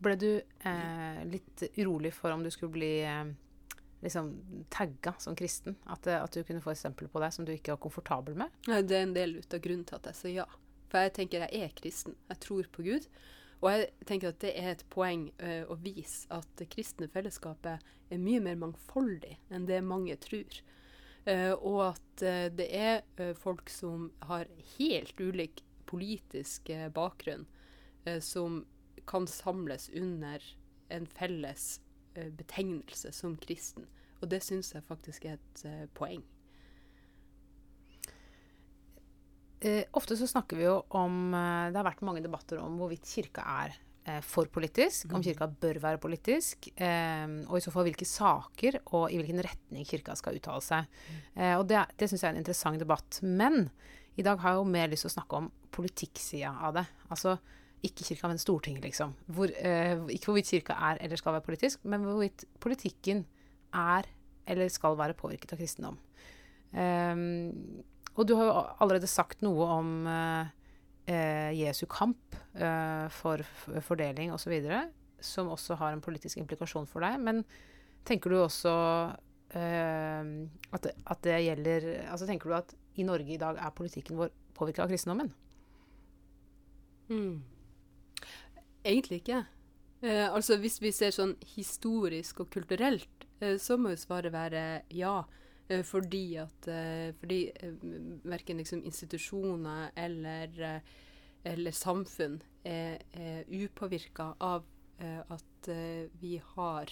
Ble 0.02 0.16
du 0.18 0.30
eh, 0.38 1.22
litt 1.28 1.62
urolig 1.76 2.12
for 2.16 2.34
om 2.34 2.42
du 2.42 2.50
skulle 2.50 2.74
bli 2.74 2.94
eh, 3.06 3.28
liksom 4.02 4.32
tagga 4.72 5.14
som 5.22 5.36
kristen? 5.38 5.76
At, 5.84 6.06
eh, 6.06 6.18
at, 6.22 6.34
du 6.34 6.42
kunne 6.44 6.62
få 6.64 6.72
eksempler 6.74 7.10
på 7.12 7.22
deg 7.22 7.34
som 7.34 7.46
du 7.46 7.52
ikke 7.54 7.76
var 7.76 7.82
komfortabel 7.84 8.38
med? 8.40 8.50
Ja, 8.66 8.80
det 8.82 8.98
er 8.98 9.06
en 9.06 9.14
del 9.16 9.38
av 9.44 9.62
grunnen 9.62 9.86
til 9.86 10.00
at 10.00 10.10
jeg 10.10 10.18
sier 10.18 10.36
ja. 10.42 10.48
For 10.90 11.06
jeg 11.06 11.14
tenker 11.16 11.46
jeg 11.46 11.64
er 11.64 11.78
kristen. 11.78 12.18
Jeg 12.28 12.42
tror 12.42 12.68
på 12.74 12.84
Gud. 12.84 13.06
Og 13.62 13.70
jeg 13.70 13.90
tenker 14.08 14.32
at 14.32 14.42
det 14.42 14.52
er 14.58 14.72
et 14.72 14.84
poeng 14.90 15.28
uh, 15.38 15.70
å 15.70 15.78
vise 15.78 16.26
at 16.34 16.48
det 16.58 16.66
kristne 16.72 17.06
fellesskapet 17.08 17.92
er 18.12 18.20
mye 18.20 18.42
mer 18.42 18.58
mangfoldig 18.58 19.36
enn 19.54 19.68
det 19.68 19.78
mange 19.86 20.16
tror. 20.20 20.58
Uh, 21.22 21.54
og 21.54 21.78
at 21.92 22.24
uh, 22.26 22.48
det 22.50 22.66
er 22.74 23.36
folk 23.38 23.70
som 23.70 24.10
har 24.26 24.50
helt 24.74 25.22
ulik 25.22 25.62
politisk 25.86 26.70
bakgrunn, 26.96 27.42
som 28.24 28.62
kan 29.12 29.28
samles 29.28 29.90
under 29.92 30.44
en 30.92 31.08
felles 31.08 31.74
betegnelse 32.12 33.12
som 33.16 33.38
kristen. 33.40 33.86
Og 34.20 34.28
det 34.32 34.42
syns 34.44 34.74
jeg 34.74 34.84
faktisk 34.88 35.24
er 35.30 35.38
et 35.38 35.92
poeng. 35.96 36.20
Eh, 39.62 39.84
ofte 39.94 40.16
så 40.18 40.26
snakker 40.26 40.58
vi 40.58 40.66
jo 40.66 40.80
om 40.98 41.34
eh, 41.36 41.70
Det 41.70 41.78
har 41.78 41.86
vært 41.86 42.02
mange 42.02 42.22
debatter 42.24 42.58
om 42.58 42.80
hvorvidt 42.80 43.06
kirka 43.06 43.44
er 43.62 43.76
eh, 44.10 44.18
for 44.26 44.50
politisk, 44.50 45.06
mm. 45.06 45.14
om 45.14 45.22
kirka 45.22 45.46
bør 45.46 45.78
være 45.84 46.00
politisk, 46.02 46.66
eh, 46.74 47.28
og 47.46 47.58
i 47.58 47.62
så 47.62 47.70
fall 47.74 47.86
hvilke 47.86 48.08
saker 48.08 48.80
og 48.96 49.06
i 49.06 49.20
hvilken 49.20 49.42
retning 49.46 49.86
kirka 49.86 50.16
skal 50.18 50.40
uttale 50.40 50.64
seg. 50.66 50.90
Mm. 50.90 51.22
Eh, 51.36 51.54
og 51.60 51.66
det, 51.70 51.84
det 51.94 52.10
syns 52.10 52.24
jeg 52.24 52.32
er 52.32 52.34
en 52.34 52.42
interessant 52.42 52.82
debatt. 52.82 53.20
Men 53.22 53.68
i 54.18 54.26
dag 54.26 54.42
har 54.42 54.56
jeg 54.56 54.64
jo 54.64 54.72
mer 54.74 54.90
lyst 54.90 55.06
til 55.06 55.12
å 55.12 55.16
snakke 55.20 55.42
om 55.44 55.50
politikksida 55.72 56.56
av 56.66 56.80
det. 56.80 56.86
Altså 57.14 57.38
ikke 57.82 58.06
kirka, 58.06 58.30
men 58.30 58.38
Stortinget, 58.38 58.84
liksom. 58.86 59.14
Hvor, 59.26 59.50
eh, 59.58 59.98
ikke 60.14 60.30
hvorvidt 60.30 60.50
kirka 60.52 60.76
er 60.90 61.00
eller 61.02 61.18
skal 61.18 61.36
være 61.36 61.46
politisk, 61.46 61.84
men 61.84 62.04
hvorvidt 62.06 62.44
politikken 62.62 63.24
er 63.74 64.06
eller 64.46 64.68
skal 64.68 64.98
være 64.98 65.16
påvirket 65.18 65.52
av 65.54 65.60
kristendom. 65.60 65.98
Um, 66.72 67.82
og 68.16 68.26
du 68.28 68.34
har 68.36 68.48
jo 68.48 68.56
allerede 68.84 69.08
sagt 69.08 69.42
noe 69.44 69.66
om 69.78 69.92
eh, 70.08 70.50
eh 71.08 71.50
Jesu 71.56 71.86
kamp 71.86 72.36
eh, 72.54 73.08
for 73.08 73.42
fordeling 73.80 74.32
osv., 74.32 74.52
som 75.22 75.48
også 75.48 75.76
har 75.78 75.92
en 75.92 76.02
politisk 76.02 76.38
implikasjon 76.38 76.86
for 76.86 77.04
deg. 77.04 77.20
Men 77.20 77.44
tenker 78.04 78.30
du 78.30 78.40
også 78.42 78.72
eh, 79.54 80.32
at, 80.72 80.82
det, 80.82 80.92
at, 81.06 81.22
det, 81.24 81.38
gjelder 81.46 81.88
Altså 82.10 82.26
tenker 82.26 82.50
du 82.50 82.56
at 82.58 82.74
i 82.96 83.06
Norge 83.06 83.32
i 83.32 83.40
dag 83.40 83.56
er 83.56 83.76
politikken 83.76 84.18
vår 84.18 84.32
påvirka 84.54 84.84
av 84.84 84.92
kristendommen? 84.92 85.32
Mm. 87.08 87.40
Egentlig 88.84 89.22
ikke. 89.22 89.44
Eh, 90.02 90.26
altså 90.26 90.58
Hvis 90.58 90.80
vi 90.82 90.90
ser 90.94 91.14
sånn 91.14 91.36
historisk 91.54 92.42
og 92.42 92.50
kulturelt, 92.50 93.28
eh, 93.40 93.56
så 93.62 93.78
må 93.78 93.94
jo 93.94 94.02
svaret 94.02 94.34
være 94.34 94.82
ja. 94.90 95.22
Eh, 95.72 95.82
fordi 95.86 96.36
at 96.42 96.68
eh, 96.70 97.12
fordi 97.20 97.40
eh, 97.54 97.86
verken 98.28 98.60
liksom 98.60 98.84
institusjoner 98.88 99.92
eller, 99.96 100.82
eller 101.44 101.76
samfunn 101.76 102.40
er, 102.64 103.02
er 103.12 103.48
upåvirka 103.48 104.34
av 104.40 104.68
at 105.02 105.68
vi 106.20 106.36
har 106.52 106.90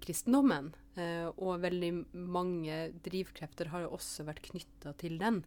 kristendommen. 0.00 0.70
og 1.36 1.60
veldig 1.60 1.90
mange 2.16 2.76
drivkrefter 3.04 3.68
har 3.74 3.82
jo 3.82 3.90
også 3.98 4.24
vært 4.24 4.40
knytta 4.46 4.94
til 4.96 5.18
den. 5.20 5.42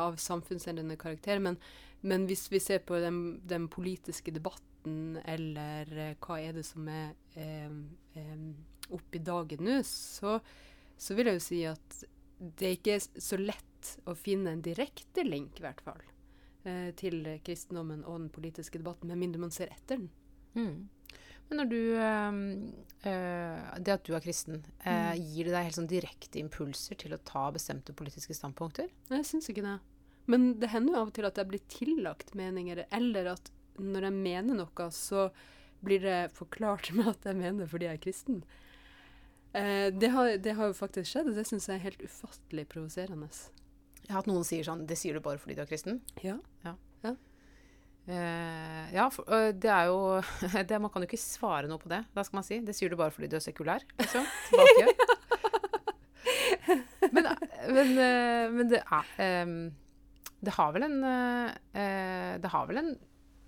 Av 0.00 0.16
samfunnsendrende 0.20 0.96
karakter. 1.00 1.40
Men, 1.42 1.58
men, 2.00 2.26
hvis 2.30 2.46
vi 2.52 2.60
ser 2.62 2.82
på 2.86 2.98
den, 3.02 3.40
den, 3.48 3.68
politiske 3.68 4.32
debatten, 4.32 5.18
eller 5.28 6.16
hva 6.22 6.40
er 6.40 6.56
det 6.56 6.64
som 6.64 6.88
er 6.88 7.12
eh, 7.36 7.70
oppe 8.90 9.20
i 9.20 9.24
dagen 9.24 9.66
nå, 9.66 9.80
så 9.86 10.38
så 11.00 11.16
vil 11.16 11.30
jeg 11.30 11.38
jo 11.38 11.44
si 11.44 11.60
at 11.68 12.00
det 12.60 12.66
er 12.66 12.76
ikke 12.76 12.98
så 13.00 13.38
lett 13.40 13.92
å 14.08 14.14
finne 14.18 14.52
en 14.52 14.64
direkte 14.64 15.24
link, 15.24 15.58
i 15.58 15.64
hvert 15.64 15.80
fall, 15.84 16.00
eh, 16.68 16.90
til 16.96 17.24
kristendommen 17.44 18.04
og 18.04 18.18
den 18.18 18.30
politiske 18.32 18.80
debatten, 18.80 19.08
med 19.08 19.20
mindre 19.22 19.40
man 19.46 19.54
ser 19.54 19.72
etter 19.72 20.02
den. 20.02 20.10
Mm. 20.54 21.20
Men 21.50 21.64
når 21.64 21.70
du 21.70 21.78
øh, 21.98 23.78
Det 23.82 23.94
at 23.96 24.04
du 24.06 24.14
er 24.14 24.22
kristen, 24.22 24.60
øh, 24.86 25.14
gir 25.18 25.48
det 25.48 25.54
deg 25.54 25.66
helt 25.66 25.78
sånn 25.80 25.90
direkte 25.90 26.38
impulser 26.38 26.98
til 27.00 27.16
å 27.16 27.22
ta 27.26 27.48
bestemte 27.54 27.96
politiske 27.96 28.36
standpunkter? 28.38 28.90
Jeg 29.10 29.26
syns 29.26 29.50
ikke 29.50 29.66
det. 29.66 29.78
Men 30.30 30.52
det 30.62 30.70
hender 30.70 30.94
jo 30.94 31.00
av 31.00 31.10
og 31.10 31.16
til 31.16 31.26
at 31.26 31.40
jeg 31.40 31.50
blir 31.50 31.62
tillagt 31.72 32.36
meninger, 32.38 32.84
eller 32.94 33.32
at 33.32 33.50
når 33.80 34.06
jeg 34.06 34.18
mener 34.20 34.60
noe, 34.60 34.90
så 34.94 35.30
blir 35.82 36.02
det 36.04 36.18
forklart 36.36 36.92
med 36.96 37.10
at 37.14 37.30
jeg 37.30 37.40
mener 37.40 37.70
fordi 37.70 37.88
jeg 37.88 37.98
er 37.98 38.04
kristen. 38.04 38.42
Eh, 39.52 39.88
det, 39.90 40.12
har, 40.14 40.36
det, 40.38 40.54
har, 40.54 40.70
jo 40.70 40.76
faktisk 40.78 41.10
skjedd, 41.10 41.32
og 41.32 41.40
det 41.40 41.48
syns 41.48 41.66
jeg 41.66 41.80
er 41.80 41.88
helt 41.88 42.04
ufattelig 42.04 42.68
provoserende. 42.70 43.30
Jeg 44.04 44.12
har 44.12 44.20
hatt 44.20 44.30
noen 44.30 44.46
sier 44.46 44.66
sånn 44.66 44.86
Det 44.88 44.96
sier 44.98 45.14
du 45.14 45.22
bare 45.22 45.38
fordi 45.38 45.56
du 45.58 45.64
er 45.64 45.70
kristen? 45.70 46.00
Ja. 46.22 46.36
Ja, 46.64 46.76
ja. 48.08 48.14
Uh, 48.14 48.86
ja 48.94 49.06
uh, 49.10 49.50
det 49.52 49.70
er 49.70 49.90
jo 49.90 49.98
det, 50.68 50.80
Man 50.80 50.90
kan 50.90 51.04
jo 51.04 51.08
ikke 51.10 51.20
svare 51.20 51.68
noe 51.70 51.80
på 51.82 51.90
det. 51.92 52.02
Hva 52.14 52.24
skal 52.26 52.40
man 52.40 52.46
si? 52.46 52.60
Det 52.64 52.74
sier 52.76 52.90
du 52.92 52.98
bare 53.00 53.14
fordi 53.14 53.30
du 53.30 53.36
er 53.38 53.44
sekulær, 53.44 53.84
liksom. 54.00 54.26
Tilbake. 54.48 54.86
men, 57.14 57.30
men, 57.68 57.94
uh, 57.98 58.46
men, 58.56 58.66
det 58.72 58.82
er 58.82 59.44
um, 59.44 59.54
Det 60.40 60.56
har 60.56 60.74
vel 60.76 60.86
en 60.86 60.98
Det 62.40 62.50
har 62.52 62.68
vel 62.68 62.80
en 62.82 62.92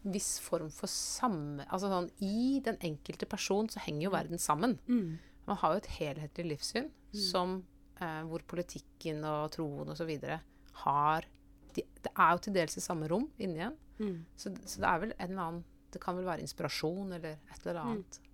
viss 0.03 0.41
form 0.43 0.71
for 0.75 0.91
samme 0.91 1.67
Altså 1.69 1.91
sånn 1.91 2.09
I 2.25 2.61
den 2.65 2.79
enkelte 2.85 3.29
person 3.31 3.69
så 3.71 3.83
henger 3.85 4.09
jo 4.09 4.15
verden 4.15 4.43
sammen. 4.43 4.79
Mm. 4.91 5.21
Man 5.49 5.59
har 5.59 5.75
jo 5.75 5.83
et 5.83 5.93
helhetlig 5.99 6.49
livssyn 6.53 6.89
mm. 6.89 7.21
som, 7.29 7.61
eh, 7.99 8.21
hvor 8.31 8.45
politikken 8.49 9.25
og 9.27 9.51
troen 9.57 9.91
osv. 9.95 10.13
har 10.85 11.27
de, 11.75 11.83
Det 11.83 12.13
er 12.13 12.35
jo 12.35 12.43
til 12.45 12.57
dels 12.57 12.79
i 12.79 12.85
samme 12.85 13.09
rom 13.11 13.27
inni 13.39 13.59
igjen. 13.59 13.79
Mm. 14.03 14.19
Så, 14.37 14.53
så, 14.65 14.83
det 14.83 14.91
er 14.91 15.01
vel 15.07 15.15
en 15.17 15.31
eller 15.31 15.47
annen 15.47 15.65
Det 15.93 16.01
kan 16.03 16.17
vel 16.17 16.29
være 16.29 16.45
inspirasjon 16.45 17.13
eller 17.13 17.37
et 17.37 17.67
eller 17.67 17.79
mm. 17.79 17.91
annet. 17.91 18.21
Mm. 18.23 18.29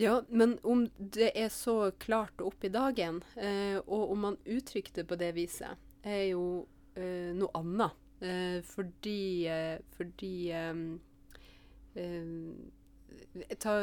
Ja, 0.00 0.18
men 0.28 0.58
om 0.62 0.86
det 0.96 1.30
er 1.36 1.48
så 1.52 1.90
klart 2.00 2.40
opp 2.40 2.64
i 2.64 2.70
dagen, 2.72 3.22
eh, 3.36 3.78
og 3.80 4.12
om 4.12 4.22
man 4.26 4.38
uttrykker 4.44 4.94
det 4.98 5.06
på 5.08 5.18
det 5.20 5.30
viset, 5.36 5.80
er 6.04 6.24
jo 6.32 6.44
eh, 6.96 7.32
noe 7.36 7.52
annet. 7.60 7.98
Eh, 8.22 8.60
fordi 8.64 9.48
eh, 9.50 9.80
Fordi 9.96 10.34
ta, 13.58 13.74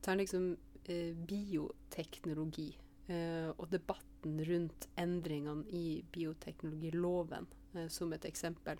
ta 0.00 0.14
liksom 0.14 0.56
eh, 0.84 1.14
bioteknologi 1.14 2.68
eh, 3.06 3.48
og 3.56 3.68
debatten 3.70 4.40
rundt 4.44 4.88
endringene 4.96 5.66
i 5.74 6.04
bioteknologiloven 6.12 7.46
eh, 7.74 7.88
som 7.88 8.12
et 8.12 8.24
eksempel, 8.28 8.78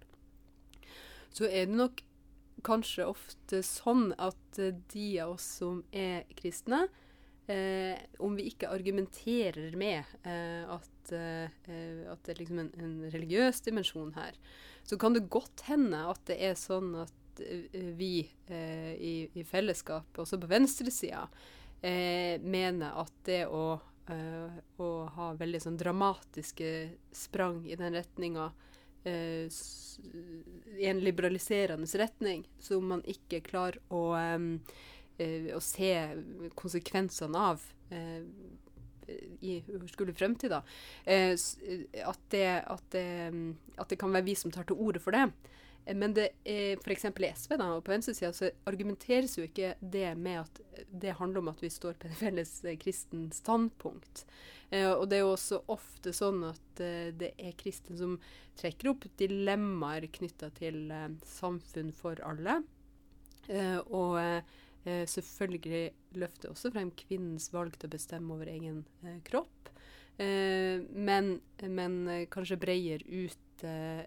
så 1.37 1.49
er 1.49 1.69
det 1.69 1.76
nok 1.76 2.00
kanskje 2.66 3.07
ofte 3.11 3.61
sånn 3.66 4.11
at 4.19 4.61
eh, 4.61 4.76
de 4.93 5.09
av 5.23 5.37
oss 5.37 5.47
som 5.61 5.83
er 5.95 6.25
kristne, 6.38 6.87
eh, 7.47 7.99
om 8.19 8.37
vi 8.38 8.49
ikke 8.50 8.71
argumenterer 8.73 9.76
med 9.78 10.05
eh, 10.26 10.64
at, 10.73 11.12
eh, 11.14 12.07
at 12.11 12.25
det 12.25 12.35
er 12.35 12.40
liksom 12.40 12.62
en, 12.64 12.73
en, 12.81 12.97
religiøs 13.12 13.62
dimensjon 13.66 14.14
her, 14.16 14.38
så 14.87 14.99
kan 15.00 15.16
det 15.16 15.28
godt 15.33 15.66
hende 15.69 16.07
at 16.11 16.23
det 16.31 16.38
er 16.49 16.57
sånn 16.59 16.95
at 17.05 17.45
eh, 17.45 17.93
vi 17.99 18.14
eh, 18.49 18.95
i, 18.95 19.14
i, 19.35 19.45
fellesskap, 19.47 20.16
også 20.23 20.40
på 20.43 20.50
venstresida, 20.50 21.26
eh, 21.81 22.40
mener 22.43 23.02
at 23.02 23.14
det 23.28 23.45
å, 23.47 23.66
å 24.07 24.88
ha 25.16 25.33
veldig 25.35 25.59
sånn 25.59 25.78
dramatiske 25.81 26.69
sprang 27.11 27.64
i 27.66 27.75
den 27.75 27.97
retninga 27.99 28.52
i 29.06 30.86
en 30.90 31.00
liberaliserende 31.00 31.86
retning, 32.00 32.44
som 32.60 32.84
man 32.90 33.04
ikke 33.06 33.44
klarer 33.46 33.78
å 33.94 34.02
Eh, 35.18 35.48
å 35.56 35.60
se 35.64 35.92
konsekvensene 36.58 37.40
av 37.40 37.62
eh, 37.88 38.25
i 39.40 39.54
uoverskuelig 39.64 40.12
fremtid. 40.18 40.52
eh, 41.64 42.02
at 42.04 42.20
det, 42.34 42.48
at, 42.68 42.84
det, 42.92 43.06
at, 43.78 43.88
det, 43.88 43.98
kan 44.00 44.12
være 44.12 44.28
vi 44.28 44.34
som 44.36 44.52
tar 44.52 44.68
til 44.68 44.76
orde 44.76 45.00
for 45.00 45.16
det. 45.16 45.30
Men 45.95 46.14
det 46.16 46.31
er 46.43 46.81
f.eks. 46.81 47.05
i 47.07 47.31
SV 47.31 47.57
da, 47.61 47.69
og 47.76 47.85
på 47.87 47.93
venstresida 47.93 48.33
så 48.35 48.50
argumenteres 48.66 49.37
jo 49.38 49.45
ikke 49.47 49.76
det 49.81 50.09
med 50.19 50.40
at 50.40 50.61
det 50.90 51.14
handler 51.21 51.45
om 51.45 51.52
at 51.52 51.62
vi 51.62 51.71
står 51.71 51.95
på 52.00 52.09
et 52.09 52.19
felles 52.19 52.52
kristen 52.83 53.28
standpunkt. 53.35 54.25
og 54.73 55.05
det 55.07 55.21
er 55.21 55.23
jo 55.23 55.37
også 55.37 55.61
ofte 55.71 56.11
sånn 56.16 56.43
at 56.49 56.83
det 57.21 57.31
er 57.38 57.55
kristne 57.61 57.95
som 58.00 58.16
trekker 58.59 58.90
opp 58.90 59.07
dilemmaer 59.21 60.09
knytta 60.11 60.50
til 60.59 60.90
samfunn 61.23 61.95
for 61.95 62.19
alle. 62.26 62.59
og 63.87 64.19
eh, 64.87 65.05
selvfølgelig 65.07 65.85
løfter 66.21 66.52
også 66.52 66.73
frem 66.75 66.90
kvinnens 66.99 67.50
valg 67.55 67.76
til 67.76 67.88
å 67.88 67.95
bestemme 67.97 68.35
over 68.35 68.50
egen 68.50 68.85
eh, 69.05 69.19
kropp. 69.26 69.71
Eh, 70.16 70.83
men, 70.93 71.37
men 71.61 71.99
eh, 72.09 72.26
kanskje 72.33 72.61
breier 72.61 73.05
ut 73.07 73.38
eh, 73.64 74.04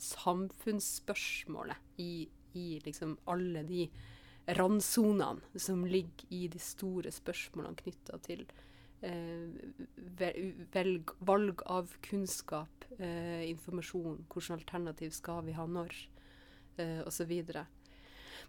samfunnsspørsmålet 0.00 1.76
i, 2.02 2.28
i, 2.54 2.80
liksom 2.84 3.18
alle 3.30 3.62
de 3.68 3.88
randsonene 4.58 5.40
som 5.60 5.84
ligger 5.86 6.26
i 6.34 6.48
de 6.52 6.58
store 6.60 7.10
spørsmålene 7.14 7.76
knytta 7.80 8.18
til 8.26 8.46
velg, 10.72 11.10
valg 11.28 11.62
av 11.68 11.90
kunnskap, 12.06 12.86
informasjon, 12.96 14.22
hvilket 14.32 14.54
alternativ 14.54 15.10
skal 15.12 15.44
vi 15.44 15.52
ha 15.52 15.66
når, 15.68 15.92
eh, 16.80 17.02
osv. 17.04 17.32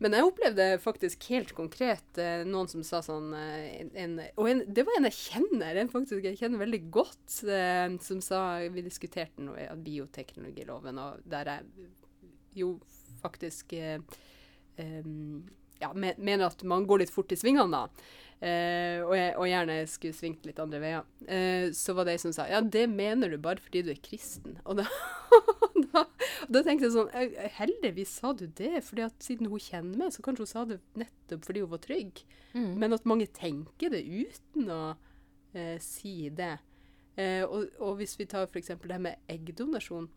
Men 0.04 0.16
jeg 0.16 0.28
opplevde 0.28 0.68
faktisk 0.84 1.28
helt 1.32 1.54
konkret 1.56 2.20
eh, 2.22 2.44
noen 2.48 2.70
som 2.72 2.84
sa 2.86 3.02
sånn 3.06 3.32
eh, 3.38 3.86
en, 4.02 4.18
Og 4.36 4.50
en, 4.52 4.64
det 4.68 4.86
var 4.88 4.98
en 5.00 5.08
jeg 5.10 5.20
kjenner, 5.20 5.80
en 5.80 5.92
faktisk 5.92 6.26
jeg 6.28 6.40
kjenner 6.42 6.64
veldig 6.64 6.82
godt, 6.94 7.40
eh, 7.48 7.88
som 8.04 8.24
sa 8.24 8.42
Vi 8.74 8.86
diskuterte 8.86 9.46
noe 9.46 9.70
av 9.72 9.80
bioteknologiloven, 9.86 11.00
og 11.02 11.24
der 11.30 11.54
jeg 11.54 11.90
jo 12.56 12.76
faktisk 13.24 13.74
eh, 13.76 14.00
ja, 15.80 15.90
mener 15.96 16.48
at 16.48 16.64
man 16.68 16.86
går 16.88 17.04
litt 17.04 17.14
fort 17.14 17.34
i 17.36 17.40
svingene, 17.40 17.84
da. 17.84 18.14
Eh, 18.44 19.00
og, 19.00 19.14
jeg, 19.16 19.32
og, 19.40 19.46
gjerne 19.48 19.78
skulle 19.88 20.18
svingt 20.18 20.48
litt 20.48 20.60
andre 20.62 20.82
veier. 20.84 21.06
Eh, 21.24 21.70
så 21.76 21.96
var 21.96 22.08
det 22.08 22.18
ei 22.18 22.22
som 22.22 22.34
sa 22.36 22.48
ja, 22.52 22.60
det 22.60 22.86
mener 22.92 23.32
du 23.32 23.40
bare 23.42 23.64
fordi 23.64 23.86
du 23.86 23.94
er 23.94 24.02
kristen. 24.04 24.58
Og 24.66 24.82
da, 24.82 24.88
da, 26.54 26.62
tenkte 26.62 26.88
jeg 26.88 26.94
sånn 26.96 27.12
Heldigvis 27.58 28.14
sa 28.20 28.34
du 28.38 28.46
det, 28.48 28.80
fordi 28.86 29.06
at 29.06 29.26
siden 29.26 29.50
hun 29.52 29.62
kjenner 29.62 30.00
meg, 30.00 30.14
så 30.16 30.26
kanskje 30.26 30.46
hun 30.46 30.52
sa 30.52 30.66
det 30.70 30.80
nettopp 31.00 31.48
fordi 31.48 31.64
hun 31.64 31.72
var 31.74 31.82
trygg. 31.84 32.22
Mm. 32.54 32.72
Men 32.82 32.98
at 32.98 33.10
mange 33.10 33.28
tenker 33.36 33.94
det 33.94 34.04
uten 34.06 34.72
å 34.74 34.82
eh, 35.56 35.78
si 35.84 36.30
det. 36.36 36.56
Eh, 37.16 37.44
og, 37.44 37.72
og, 37.80 37.96
hvis 38.02 38.18
vi 38.20 38.28
tar 38.30 38.50
f.eks. 38.50 38.74
det 38.84 39.02
med 39.02 39.32
eggdonasjon, 39.32 40.10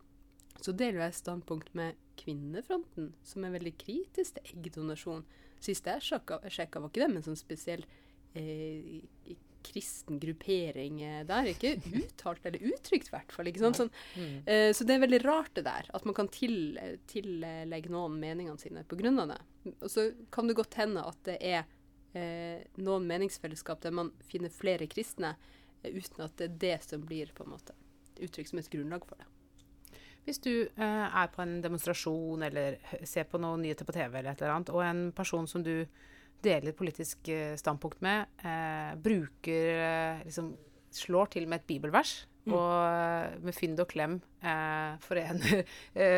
så 0.59 0.75
deler 0.75 1.05
jeg 1.07 1.21
standpunkt 1.21 1.71
med 1.79 1.99
Kvinnefronten, 2.19 3.13
som 3.23 3.45
er 3.47 3.55
veldig 3.55 3.77
kritisk 3.79 4.39
til 4.39 4.57
eggdonasjon. 4.57 5.23
Sist 5.63 5.87
jeg 5.87 6.03
sjekka, 6.03 6.41
var 6.43 6.91
ikke 6.91 7.05
det 7.05 7.11
med 7.13 7.21
en 7.21 7.29
sånn 7.31 7.39
spesiell 7.39 7.85
eh, 8.35 8.99
kristen 9.69 10.19
gruppering 10.21 11.03
eh, 11.03 11.25
der. 11.27 11.51
Ikke 11.53 11.75
uttalt 12.01 12.47
eller 12.49 12.65
uttrykt, 12.73 13.11
i 13.11 13.15
hvert 13.15 13.35
fall. 13.35 13.51
Sånn, 13.59 13.91
mm. 14.17 14.37
uh, 14.49 14.71
så 14.77 14.87
det 14.87 14.97
er 14.97 15.05
veldig 15.05 15.23
rart, 15.25 15.53
det 15.59 15.67
der. 15.69 15.89
At 15.95 16.07
man 16.09 16.17
kan 16.17 16.31
tillegge 16.33 17.93
noen 17.93 18.19
meningene 18.21 18.59
sine 18.61 18.85
pga. 18.89 19.13
det. 19.33 19.41
Og 19.77 19.89
så 19.93 20.11
kan 20.35 20.49
det 20.49 20.59
godt 20.59 20.79
hende 20.81 21.05
at 21.05 21.21
det 21.29 21.39
er 21.45 21.65
uh, 22.17 22.61
noen 22.81 23.09
meningsfellesskap 23.09 23.83
der 23.85 23.95
man 23.95 24.13
finner 24.29 24.53
flere 24.53 24.89
kristne, 24.91 25.35
uh, 25.85 25.91
uten 25.91 26.27
at 26.27 26.37
det 26.41 26.51
er 26.51 26.61
det 26.67 26.79
som 26.89 27.05
blir 27.07 27.35
på 27.35 27.47
en 27.47 27.57
måte 27.57 27.77
uttrykt 28.19 28.51
som 28.51 28.59
et 28.59 28.71
grunnlag 28.73 29.05
for 29.07 29.21
det. 29.21 29.29
Hvis 30.27 30.43
du 30.45 30.69
er 30.77 31.29
på 31.33 31.41
en 31.41 31.63
demonstrasjon 31.65 32.43
eller 32.45 32.75
ser 33.09 33.25
på 33.31 33.39
noen 33.41 33.63
nyheter 33.65 33.87
på 33.89 33.95
TV, 33.97 34.19
eller 34.19 34.35
et 34.35 34.43
eller 34.43 34.59
annet, 34.59 34.73
og 34.75 34.83
en 34.85 35.01
person 35.17 35.47
som 35.49 35.63
du 35.65 35.87
deler 36.45 36.75
politisk 36.77 37.29
eh, 37.33 37.55
standpunkt 37.59 38.03
med, 38.05 38.29
eh, 38.45 38.95
bruker 39.03 39.85
eh, 39.85 40.25
liksom 40.29 40.55
Slår 40.99 41.29
til 41.35 41.45
med 41.45 41.61
et 41.61 41.67
bibelvers. 41.69 42.23
Mm. 42.49 42.55
Og 42.57 42.71
eh, 42.89 43.35
med 43.45 43.53
fynd 43.53 43.81
og 43.83 43.91
klem 43.91 44.15
eh, 44.41 44.95
forener 45.05 45.61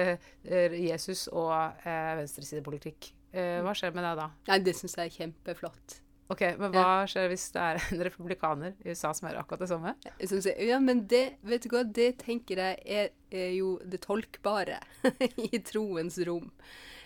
Jesus 0.87 1.25
og 1.27 1.83
venstresidepolitikk. 1.85 3.11
hva 3.35 3.75
skjer 3.75 3.97
med 3.97 4.07
det 4.07 4.15
da? 4.21 4.29
Nei, 4.47 4.61
Det 4.63 4.77
syns 4.79 4.95
jeg 4.97 5.11
er 5.11 5.17
kjempeflott. 5.17 5.99
Ok, 6.31 6.45
Men 6.61 6.71
hva 6.71 7.03
skjer 7.11 7.27
hvis 7.33 7.49
det 7.57 7.63
er 7.65 7.81
en 7.91 8.05
republikaner 8.07 8.77
i 8.85 8.93
USA 8.95 9.11
som 9.17 9.27
gjør 9.27 9.41
akkurat 9.43 9.65
det 9.65 9.71
samme? 9.73 9.95
Jeg, 10.07 10.55
ja, 10.69 10.79
men 10.79 11.03
det 11.11 11.25
vet 11.43 11.67
du 11.67 11.75
hva, 11.75 11.83
det 11.83 12.13
tenker 12.23 12.63
jeg 12.63 12.79
er, 12.87 13.11
er 13.35 13.51
jo 13.57 13.75
det 13.83 14.03
tolkbare 14.07 14.79
i 15.51 15.63
troens 15.67 16.21
rom. 16.29 16.53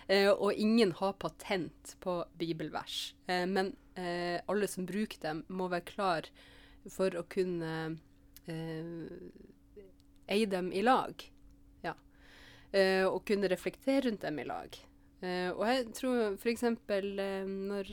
Eh, 0.07 0.29
og 0.29 0.53
ingen 0.53 0.91
har 0.99 1.15
patent 1.17 1.95
på 2.03 2.19
bibelvers. 2.37 3.15
Eh, 3.27 3.45
men 3.49 3.73
eh, 3.97 4.37
alle 4.45 4.69
som 4.69 4.85
bruker 4.85 5.21
dem, 5.23 5.43
må 5.47 5.69
være 5.71 5.89
klar 5.89 6.29
for 6.93 7.15
å 7.17 7.25
kunne 7.25 7.97
eie 10.29 10.45
dem 10.49 10.67
i 10.69 10.83
lag. 10.85 11.23
Ja. 11.81 11.95
og 13.09 13.23
kunne 13.25 13.49
reflektere 13.49 14.03
rundt 14.05 14.21
dem 14.21 14.37
i 14.37 14.45
lag. 14.45 14.77
og 15.55 15.63
jeg 15.65 15.87
tror 15.97 16.35
f.eks. 16.37 16.61
når 16.61 17.89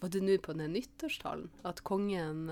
Var 0.00 0.12
det 0.12 0.22
nå 0.22 0.36
på 0.44 0.52
den 0.52 0.74
nyttårstalen 0.76 1.48
at 1.64 1.80
kongen 1.80 2.50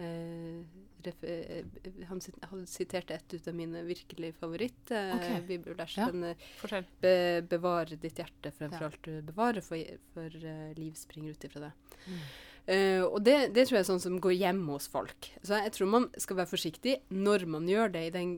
Eh, 0.00 1.10
eh, 1.22 1.64
han 2.08 2.20
hadde 2.20 2.66
sitert 2.68 3.10
et 3.12 3.34
ut 3.34 3.48
av 3.48 3.56
mine 3.56 3.82
virkelig 3.84 4.34
favorittbibelvers. 4.40 5.96
Eh, 5.98 6.08
okay. 6.08 6.30
Ja. 6.70 6.82
Be, 7.00 7.16
'Bevar 7.48 7.92
ditt 7.92 8.20
hjerte 8.20 8.52
fremfor 8.52 8.86
ja. 8.86 8.90
alt 8.90 9.02
du 9.04 9.22
bevarer, 9.22 9.64
for, 9.64 9.98
for 10.14 10.38
uh, 10.44 10.70
liv 10.78 10.94
springer 10.96 11.36
ut 11.36 11.44
ifra 11.44 11.68
det'. 11.68 11.98
Mm. 12.06 12.22
Uh, 12.70 13.02
og 13.08 13.22
det, 13.24 13.50
det, 13.56 13.64
tror 13.66 13.78
jeg 13.78 13.82
er 13.82 13.88
sånn 13.88 14.02
som 14.02 14.18
går 14.22 14.34
hjemme 14.36 14.76
hos 14.76 14.86
folk. 14.92 15.30
Så 15.42 15.58
jeg 15.58 15.72
tror 15.74 15.88
man 15.90 16.08
skal 16.20 16.38
være 16.38 16.50
forsiktig 16.52 16.96
når 17.10 17.46
man 17.50 17.68
gjør 17.68 17.92
det, 17.96 18.04
den, 18.14 18.36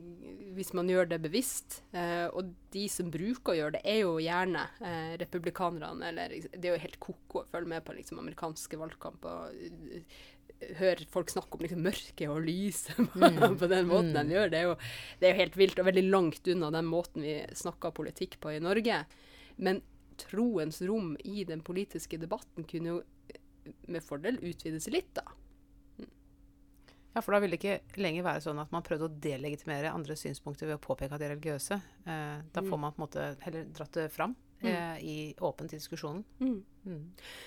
hvis 0.57 0.71
man 0.73 0.89
gjør 0.89 1.11
det 1.11 1.19
bevisst. 1.25 1.81
Uh, 1.93 2.31
og 2.31 2.53
de 2.73 2.87
som 2.89 3.11
bruker 3.13 3.53
å 3.53 3.57
gjøre 3.59 3.75
det, 3.77 3.83
er 3.93 3.99
jo 4.01 4.15
gjerne 4.23 4.63
uh, 4.79 5.13
republikanerne. 5.21 6.09
Eller 6.09 6.37
det 6.49 6.63
er 6.63 6.73
jo 6.73 6.83
helt 6.87 6.99
ko-ko 7.03 7.43
å 7.43 7.49
følge 7.51 7.75
med 7.75 7.85
på 7.85 7.97
liksom, 7.99 8.23
amerikanske 8.23 8.79
valgkamper 8.81 9.53
høre 10.79 11.07
folk 11.11 11.31
snakke 11.31 11.57
om 11.57 11.63
liksom, 11.65 11.83
mørke 11.85 12.29
og 12.31 12.43
lyset 12.47 12.99
mm. 13.15 13.57
på 13.59 13.69
den 13.71 13.89
måten 13.89 14.13
mm. 14.15 14.19
de 14.29 14.37
gjør. 14.37 14.51
Det 14.53 14.59
er, 14.59 14.67
jo, 14.69 14.75
det 15.19 15.27
er, 15.27 15.33
jo, 15.33 15.41
helt 15.41 15.57
vilt 15.59 15.81
og 15.81 15.89
veldig 15.89 16.05
langt 16.09 16.51
unna 16.53 16.71
den 16.75 16.89
måten 16.89 17.25
vi 17.25 17.39
snakker 17.57 17.95
politikk 17.95 18.39
på 18.43 18.55
i 18.55 18.61
Norge. 18.63 19.03
Men 19.55 19.81
troens 20.19 20.81
rom 20.81 21.15
i 21.23 21.43
den 21.47 21.63
politiske 21.65 22.19
debatten 22.21 22.67
kunne 22.69 22.95
jo 22.95 22.99
med 23.87 24.03
fordel 24.03 24.39
utvides 24.43 24.89
litt, 24.91 25.13
da. 25.15 25.23
Mm. 25.99 26.09
Ja, 27.13 27.21
for 27.21 27.35
da 27.35 27.41
vil 27.43 27.53
det 27.53 27.59
ikke 27.61 28.01
lenger 28.01 28.25
være 28.25 28.43
sånn 28.43 28.61
at 28.63 28.73
man 28.73 28.85
prøvde 28.85 29.07
å 29.07 29.21
delegitimere 29.23 29.93
andre 29.93 30.17
synspunkter 30.19 30.69
ved 30.69 30.79
å 30.79 30.83
påpeke 30.83 31.15
at 31.15 31.21
de 31.21 31.29
er 31.29 31.35
religiøse. 31.35 31.79
Eh, 32.03 32.37
da 32.53 32.63
får 32.65 32.75
mm. 32.75 32.83
man 32.85 32.95
på 32.95 33.01
en 33.01 33.05
måte 33.05 33.27
heller 33.45 33.69
dratt 33.75 33.99
det 33.99 34.07
fram 34.13 34.35
mm. 34.63 34.69
eh, 34.71 35.03
i 35.03 35.17
åpent 35.39 35.71
diskusjonen. 35.71 36.23
Mm. 36.39 36.61
Mm. 36.85 37.03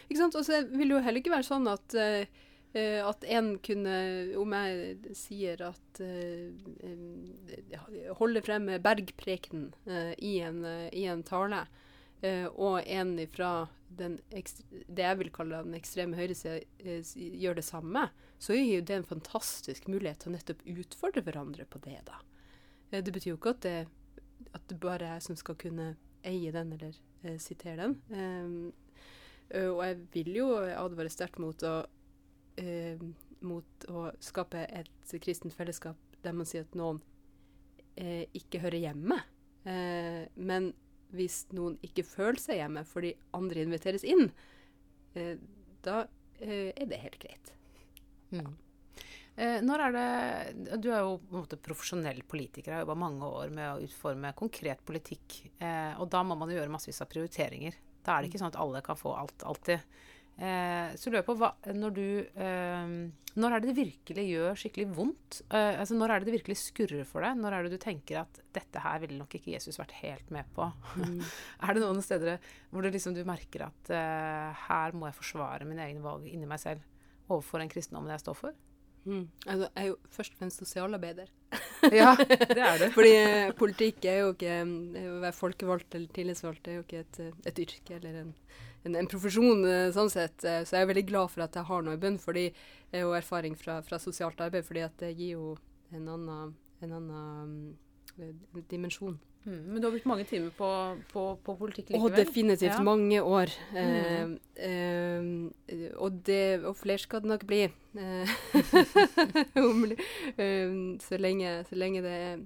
Ikke 0.08 0.20
sant. 0.20 0.38
Og 0.38 0.46
så 0.46 0.62
vil 0.70 0.88
det 0.88 0.96
jo 0.96 1.04
heller 1.04 1.22
ikke 1.22 1.34
være 1.34 1.48
sånn 1.50 1.68
at 1.72 1.98
eh, 2.00 2.44
Uh, 2.76 3.08
at 3.08 3.24
en 3.24 3.54
kunne, 3.64 3.92
om 4.36 4.52
jeg 4.52 5.14
sier 5.16 5.62
at 5.64 6.00
uh, 6.04 6.50
Holder 8.18 8.44
frem 8.44 8.68
bergprekenen 8.84 9.70
uh, 9.88 10.12
i, 10.18 10.34
i, 10.44 11.04
en, 11.08 11.22
tale, 11.24 11.62
og 12.52 12.80
en 12.82 13.14
fra 13.32 13.68
det 13.96 15.02
jeg 15.04 15.18
vil 15.20 15.30
kalle 15.32 15.62
den 15.62 15.76
ekstreme 15.78 16.16
høyresida 16.18 16.58
gjør 17.14 17.58
det 17.60 17.64
samme, 17.64 18.06
så 18.42 18.56
er 18.56 18.64
jo 18.64 18.86
det 18.88 18.96
en 18.96 19.08
fantastisk 19.08 19.86
mulighet 19.88 20.24
til 20.24 20.32
å 20.32 20.34
nettopp 20.34 20.64
utfordre 20.66 21.22
hverandre 21.24 21.68
på 21.70 21.80
det. 21.84 22.00
da. 22.08 22.18
det 22.90 23.12
betyr 23.12 23.30
jo 23.34 23.38
ikke 23.38 23.54
at 23.54 23.62
det, 23.68 23.76
at 24.56 24.64
det 24.72 24.80
bare 24.82 25.06
er 25.06 25.14
jeg 25.16 25.26
som 25.28 25.38
skal 25.38 25.60
kunne 25.60 25.92
eie 26.26 26.52
den 26.56 26.72
eller 26.76 26.96
sitere 27.38 27.84
den. 27.84 28.72
og 29.60 29.84
jeg 29.84 30.00
vil 30.16 30.32
jo 30.40 30.48
advare 30.56 31.12
sterkt 31.12 31.38
mot 31.38 31.68
å 31.68 31.76
eh, 32.60 33.00
mot 33.46 33.86
å 33.92 34.08
skape 34.22 34.64
et 34.66 35.14
kristent 35.22 35.54
fellesskap 35.54 35.98
der 36.24 36.34
man 36.34 36.48
sier 36.48 36.66
at 36.66 36.76
noen 36.78 37.00
eh, 37.94 38.26
ikke 38.36 38.62
hører 38.64 38.80
hjemme. 38.82 39.20
Eh, 39.66 40.26
men 40.36 40.72
hvis 41.14 41.44
noen 41.54 41.76
ikke 41.86 42.06
føler 42.06 42.40
seg 42.42 42.60
hjemme 42.60 42.82
fordi 42.88 43.14
andre 43.36 43.66
inviteres 43.66 44.06
inn, 44.06 44.30
eh, 45.14 45.36
da 45.86 46.04
eh, 46.40 46.72
er 46.74 46.88
det 46.90 47.02
helt 47.02 47.20
greit. 47.22 47.52
Mm. 48.34 48.54
Eh, 49.36 49.58
når 49.60 49.82
er 49.84 49.92
det 49.94 50.80
Du 50.80 50.88
er 50.90 51.02
jo 51.04 51.18
på 51.20 51.34
en 51.36 51.42
måte 51.42 51.58
profesjonell 51.60 52.22
politiker, 52.28 52.72
har 52.72 52.84
jobba 52.84 52.96
mange 52.98 53.28
år 53.28 53.52
med 53.54 53.68
å 53.68 53.82
utforme 53.84 54.32
konkret 54.38 54.82
politikk. 54.88 55.42
Eh, 55.60 55.92
og 56.00 56.08
da 56.12 56.22
må 56.24 56.38
man 56.38 56.50
jo 56.50 56.56
gjøre 56.58 56.72
massevis 56.72 57.02
av 57.04 57.10
prioriteringer. 57.12 57.76
Da 58.06 58.16
er 58.16 58.22
det 58.22 58.30
ikke 58.30 58.40
sånn 58.40 58.54
at 58.54 58.60
alle 58.62 58.82
kan 58.86 58.98
få 58.98 59.12
alt 59.18 59.44
alltid. 59.44 59.84
Eh, 60.36 60.96
så 61.00 61.08
lurer 61.08 61.22
jeg 61.22 61.28
på 61.30 61.36
hva, 61.40 61.48
når 61.72 61.92
du 61.96 62.08
eh, 62.20 62.90
Når 63.40 63.54
er 63.54 63.62
det 63.62 63.70
det 63.70 63.76
virkelig 63.78 64.24
gjør 64.28 64.58
skikkelig 64.60 64.90
vondt? 64.92 65.38
Eh, 65.48 65.78
altså 65.80 65.96
Når 65.96 66.12
er 66.12 66.20
det 66.20 66.28
det 66.28 66.34
virkelig 66.34 66.58
skurrer 66.60 67.08
for 67.08 67.24
deg? 67.24 67.38
Når 67.40 67.56
er 67.56 67.64
det 67.64 67.78
du 67.78 67.80
tenker 67.80 68.20
at 68.20 68.42
dette 68.52 68.82
her 68.84 69.00
ville 69.00 69.16
nok 69.16 69.32
ikke 69.38 69.54
Jesus 69.54 69.80
vært 69.80 69.96
helt 70.02 70.28
med 70.34 70.44
på? 70.56 70.68
Mm. 71.00 71.22
er 71.64 71.72
det 71.72 71.84
noen 71.86 72.04
steder 72.04 72.36
hvor 72.68 72.84
du 72.84 72.92
liksom 72.92 73.16
du 73.16 73.22
merker 73.28 73.64
at 73.70 73.92
eh, 73.96 74.66
her 74.66 74.96
må 74.96 75.08
jeg 75.08 75.20
forsvare 75.22 75.68
mine 75.68 75.88
egne 75.88 76.04
valg 76.04 76.28
inni 76.28 76.48
meg 76.48 76.60
selv 76.60 76.84
overfor 77.30 77.64
den 77.64 77.72
kristendommen 77.72 78.12
jeg 78.12 78.26
står 78.26 78.40
for? 78.44 78.62
Mm. 79.06 79.28
Altså, 79.46 79.68
jeg 79.70 79.82
er 79.82 79.88
jo 79.88 79.96
først 80.10 80.32
og 80.34 80.38
fremst 80.38 80.60
sosialarbeider. 80.60 81.32
ja, 81.94 82.12
det 82.56 82.60
er 82.60 82.78
du. 82.82 82.86
Fordi 82.92 83.12
eh, 83.16 83.52
politikk 83.56 84.04
er 84.10 84.22
jo 84.24 84.32
ikke 84.34 84.56
Å 84.66 85.18
være 85.22 85.36
folkevalgt 85.36 85.94
eller 85.94 86.10
tillitsvalgt 86.12 86.68
er 86.68 86.80
jo 86.80 86.84
ikke 86.84 87.04
et, 87.04 87.20
et 87.46 87.60
yrke 87.62 88.00
eller 88.00 88.24
en 88.24 88.32
en, 88.86 88.98
en, 88.98 89.10
profesjon 89.10 89.66
eh, 89.68 89.88
sånn 89.94 90.12
sett. 90.12 90.38
Eh, 90.46 90.62
så 90.66 90.78
jeg 90.78 90.86
er 90.86 90.92
veldig 90.92 91.06
glad 91.10 91.34
for 91.34 91.46
at 91.46 91.58
jeg 91.58 91.68
har 91.68 91.86
noe 91.86 91.98
i 91.98 92.02
bunn 92.02 92.18
fordi, 92.22 92.48
og 93.02 93.16
erfaring 93.18 93.56
fra, 93.58 93.80
fra, 93.84 93.98
sosialt 94.00 94.40
arbeid, 94.40 94.64
fordi 94.64 94.86
at 94.86 94.94
det 95.02 95.12
gir 95.18 95.34
jo 95.34 95.54
en 95.94 96.06
annen, 96.14 96.52
en 96.84 96.98
annen 97.00 97.56
um, 98.16 98.62
dimensjon. 98.70 99.18
Mm, 99.46 99.62
men 99.70 99.80
du 99.80 99.86
har 99.86 99.92
brukt 99.94 100.08
mange 100.10 100.24
timer 100.26 100.50
på, 100.58 100.68
på, 101.12 101.22
på 101.46 101.54
politikk 101.54 101.90
likevel? 101.92 102.10
Og 102.10 102.16
definitivt 102.18 102.72
ja. 102.72 102.82
mange 102.82 103.22
år. 103.22 103.46
Mm. 103.74 104.38
Eh, 104.56 104.70
eh, 104.70 105.24
og, 105.94 106.12
det, 106.26 106.64
og 106.66 106.76
flere 106.76 106.98
skal 106.98 107.20
det 107.22 107.28
nok 107.30 107.46
bli. 107.46 107.68
så, 111.06 111.16
lenge, 111.22 111.64
så 111.68 111.74
lenge 111.78 112.02
det 112.04 112.16
er 112.26 112.36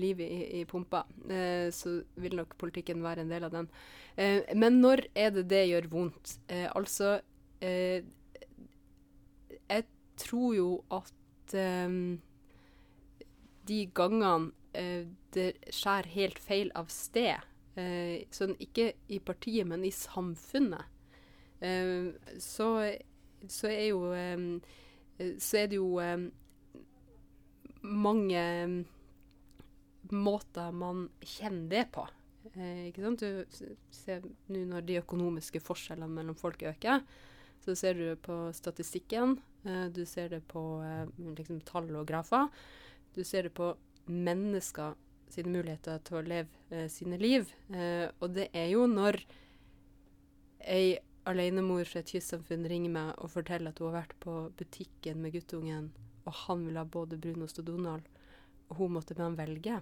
liv 0.00 0.20
i, 0.20 0.60
i 0.60 0.64
pumpa, 0.68 1.04
eh, 1.30 1.68
så 1.74 1.98
vil 2.20 2.36
nok 2.38 2.56
politikken 2.60 3.02
være 3.04 3.24
en 3.24 3.32
del 3.32 3.46
av 3.48 3.54
den. 3.54 3.68
Eh, 4.16 4.42
men 4.54 4.80
når 4.82 5.04
er 5.14 5.34
det 5.36 5.48
det 5.50 5.64
gjør 5.68 5.90
vondt? 5.92 6.38
Eh, 6.48 6.66
altså 6.74 7.18
eh, 7.60 8.04
Jeg 9.68 9.84
tror 10.18 10.54
jo 10.56 10.70
at 10.90 11.54
eh, 11.54 11.98
de 13.68 13.78
gangene 13.94 14.52
eh, 14.74 15.06
det 15.34 15.52
skjærer 15.70 16.10
helt 16.14 16.42
feil 16.42 16.72
av 16.78 16.90
sted, 16.92 17.44
sånn 18.34 18.56
ikke 18.58 18.88
i 19.14 19.20
partiet, 19.22 19.68
men 19.70 19.84
i 19.86 19.90
samfunnet, 19.94 20.88
så, 22.42 22.66
så, 23.46 23.68
er 23.70 23.84
jo 23.92 24.00
Så 25.38 25.60
er 25.60 25.68
det 25.70 25.78
jo 25.78 26.00
mange 27.82 28.42
måter 30.14 30.72
man 30.74 31.08
kjenner 31.20 31.68
det 31.72 31.84
på. 31.94 32.04
Eh, 32.54 32.88
ikke 32.88 33.04
sant? 33.04 33.24
Du 33.24 33.74
ser 33.94 34.22
nå 34.48 34.62
når 34.70 34.86
de 34.88 35.00
økonomiske 35.02 35.62
forskjellene 35.64 36.10
mellom 36.12 36.38
folk 36.38 36.62
øker, 36.70 37.02
så 37.64 37.74
ser 37.76 37.98
du 37.98 38.04
det 38.06 38.20
på 38.24 38.36
statistikken, 38.56 39.36
eh, 39.64 39.86
du 39.92 40.04
ser 40.06 40.30
det 40.32 40.44
på 40.48 40.62
eh, 40.84 41.10
liksom, 41.36 41.60
tall 41.68 41.90
og 41.98 42.06
grafer. 42.08 42.48
Du 43.14 43.24
ser 43.24 43.48
det 43.48 43.54
på 43.56 43.72
mennesker 44.08 44.96
sine 45.32 45.52
muligheter 45.52 46.00
til 46.06 46.20
å 46.20 46.24
leve 46.24 46.62
eh, 46.72 46.88
sine 46.92 47.18
liv. 47.20 47.50
Eh, 47.74 48.08
og 48.20 48.32
det 48.36 48.48
er 48.56 48.70
jo 48.72 48.86
når 48.88 49.20
ei 50.68 50.98
alenemor 51.28 51.84
fra 51.88 52.00
et 52.00 52.12
kystsamfunn 52.14 52.66
ringer 52.70 52.92
meg 52.94 53.20
og 53.20 53.32
forteller 53.34 53.72
at 53.72 53.80
hun 53.82 53.90
har 53.90 54.00
vært 54.00 54.16
på 54.22 54.36
butikken 54.56 55.20
med 55.22 55.34
guttungen, 55.36 55.90
og 56.24 56.36
han 56.46 56.64
vil 56.64 56.78
ha 56.80 56.86
både 56.88 57.20
brunost 57.20 57.60
og 57.60 57.68
Donald, 57.68 58.08
og 58.68 58.80
hun 58.80 58.94
måtte 58.96 59.16
med 59.16 59.26
han 59.26 59.38
velge. 59.38 59.80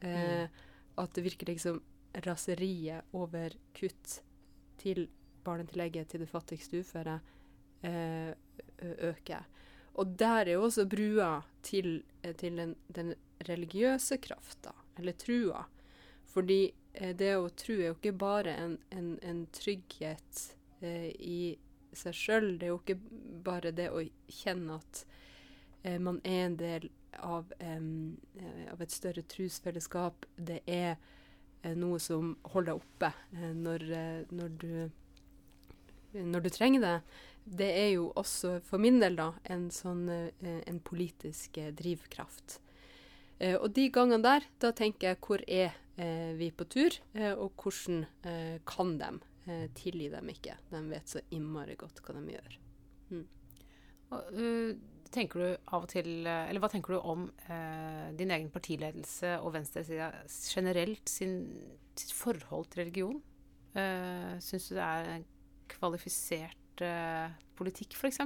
Eh, 0.00 0.46
mm. 0.46 0.48
At 0.96 1.14
det 1.14 1.26
virker 1.26 1.50
liksom 1.50 1.82
raseriet 2.24 3.04
over 3.12 3.52
kutt 3.76 4.20
til 4.80 5.06
barnetillegget 5.44 6.08
til 6.08 6.24
det 6.24 6.30
fattigste 6.30 6.80
uføre 6.80 7.18
eh, 7.84 8.32
øker. 8.80 9.46
Og 9.96 10.16
der 10.18 10.46
er 10.46 10.56
jo 10.56 10.64
også 10.66 10.86
brua 10.88 11.42
til, 11.62 12.02
eh, 12.22 12.34
til 12.34 12.56
den, 12.56 12.76
den, 12.88 13.14
religiøse 13.46 14.16
krafta, 14.16 14.72
eller 14.98 15.12
trua. 15.12 15.66
Fordi 16.32 16.72
eh, 16.94 17.12
det 17.16 17.34
å 17.36 17.50
tro 17.52 17.76
er 17.76 17.90
jo 17.90 17.96
ikke 17.98 18.16
bare 18.16 18.54
en, 18.56 18.78
en, 18.90 19.10
en 19.22 19.42
trygghet 19.52 20.40
eh, 20.80 21.12
i 21.20 21.56
seg 21.96 22.16
sjøl. 22.16 22.48
Det 22.56 22.68
er 22.68 22.72
jo 22.72 22.80
ikke 22.80 22.98
bare 23.44 23.74
det 23.76 23.90
å 23.92 24.00
kjenne 24.28 24.78
at 24.80 25.02
eh, 25.82 25.98
man 26.00 26.20
er 26.24 26.46
en 26.46 26.56
del 26.60 26.88
av, 27.24 27.52
um, 27.60 28.16
av 28.72 28.82
et 28.82 28.92
større 28.92 29.24
trosfellesskap. 29.30 30.26
Det 30.36 30.60
er 30.66 30.96
uh, 30.96 31.72
noe 31.78 32.00
som 32.02 32.34
holder 32.52 32.72
deg 32.72 32.82
oppe 32.82 33.10
uh, 33.36 33.52
når, 33.56 33.86
uh, 33.90 34.34
når, 34.34 34.52
du, 34.60 34.68
når, 36.18 36.46
du, 36.46 36.50
trenger 36.54 36.84
det. 36.84 36.94
Det 37.46 37.70
er 37.78 37.90
jo 37.94 38.10
også, 38.18 38.56
for 38.66 38.82
min 38.82 38.98
del, 39.02 39.18
da, 39.18 39.30
en 39.54 39.68
sånn 39.70 40.08
en 40.10 40.80
politisk 40.82 41.60
drivkraft. 41.78 42.56
og 43.60 43.68
de 43.70 43.84
gangene 43.94 44.18
der, 44.24 44.48
da 44.58 44.72
tenker 44.74 45.12
jeg 45.12 45.20
hvor 45.22 45.44
er 45.46 45.76
vi 46.34 46.48
på 46.50 46.66
tur, 46.66 46.96
og 47.38 47.62
hvordan 47.62 48.02
kan 48.66 48.96
de 48.98 49.12
tilgi 49.78 50.08
dem 50.10 50.32
ikke? 50.34 50.56
De 50.72 50.82
vet 50.90 51.06
så 51.06 51.22
innmari 51.30 51.78
godt 51.78 52.02
hva 52.02 52.16
de 52.18 52.34
gjør. 52.34 52.58
Mm. 53.12 53.24
Og, 54.10 54.34
tenker 55.16 55.42
du 55.42 55.46
av 55.74 55.86
og 55.86 55.88
til 55.90 56.26
eh, 56.28 56.48
Eller 56.50 56.62
hva 56.62 56.70
tenker 56.72 56.96
du 56.96 57.00
om 57.00 57.26
eh, 57.48 58.12
din 58.18 58.32
egen 58.34 58.50
partiledelse 58.54 59.36
og 59.40 59.54
venstresida 59.56 60.10
generelt 60.52 61.08
sin, 61.10 61.40
sitt 61.98 62.14
forhold 62.16 62.68
til 62.70 62.84
religion? 62.84 63.22
Eh, 63.76 64.36
Syns 64.44 64.70
du 64.70 64.76
det 64.76 64.84
er 64.84 65.10
en 65.16 65.26
kvalifisert 65.72 66.84
eh, 66.84 67.32
politikk, 67.58 67.96
f.eks.? 67.98 68.22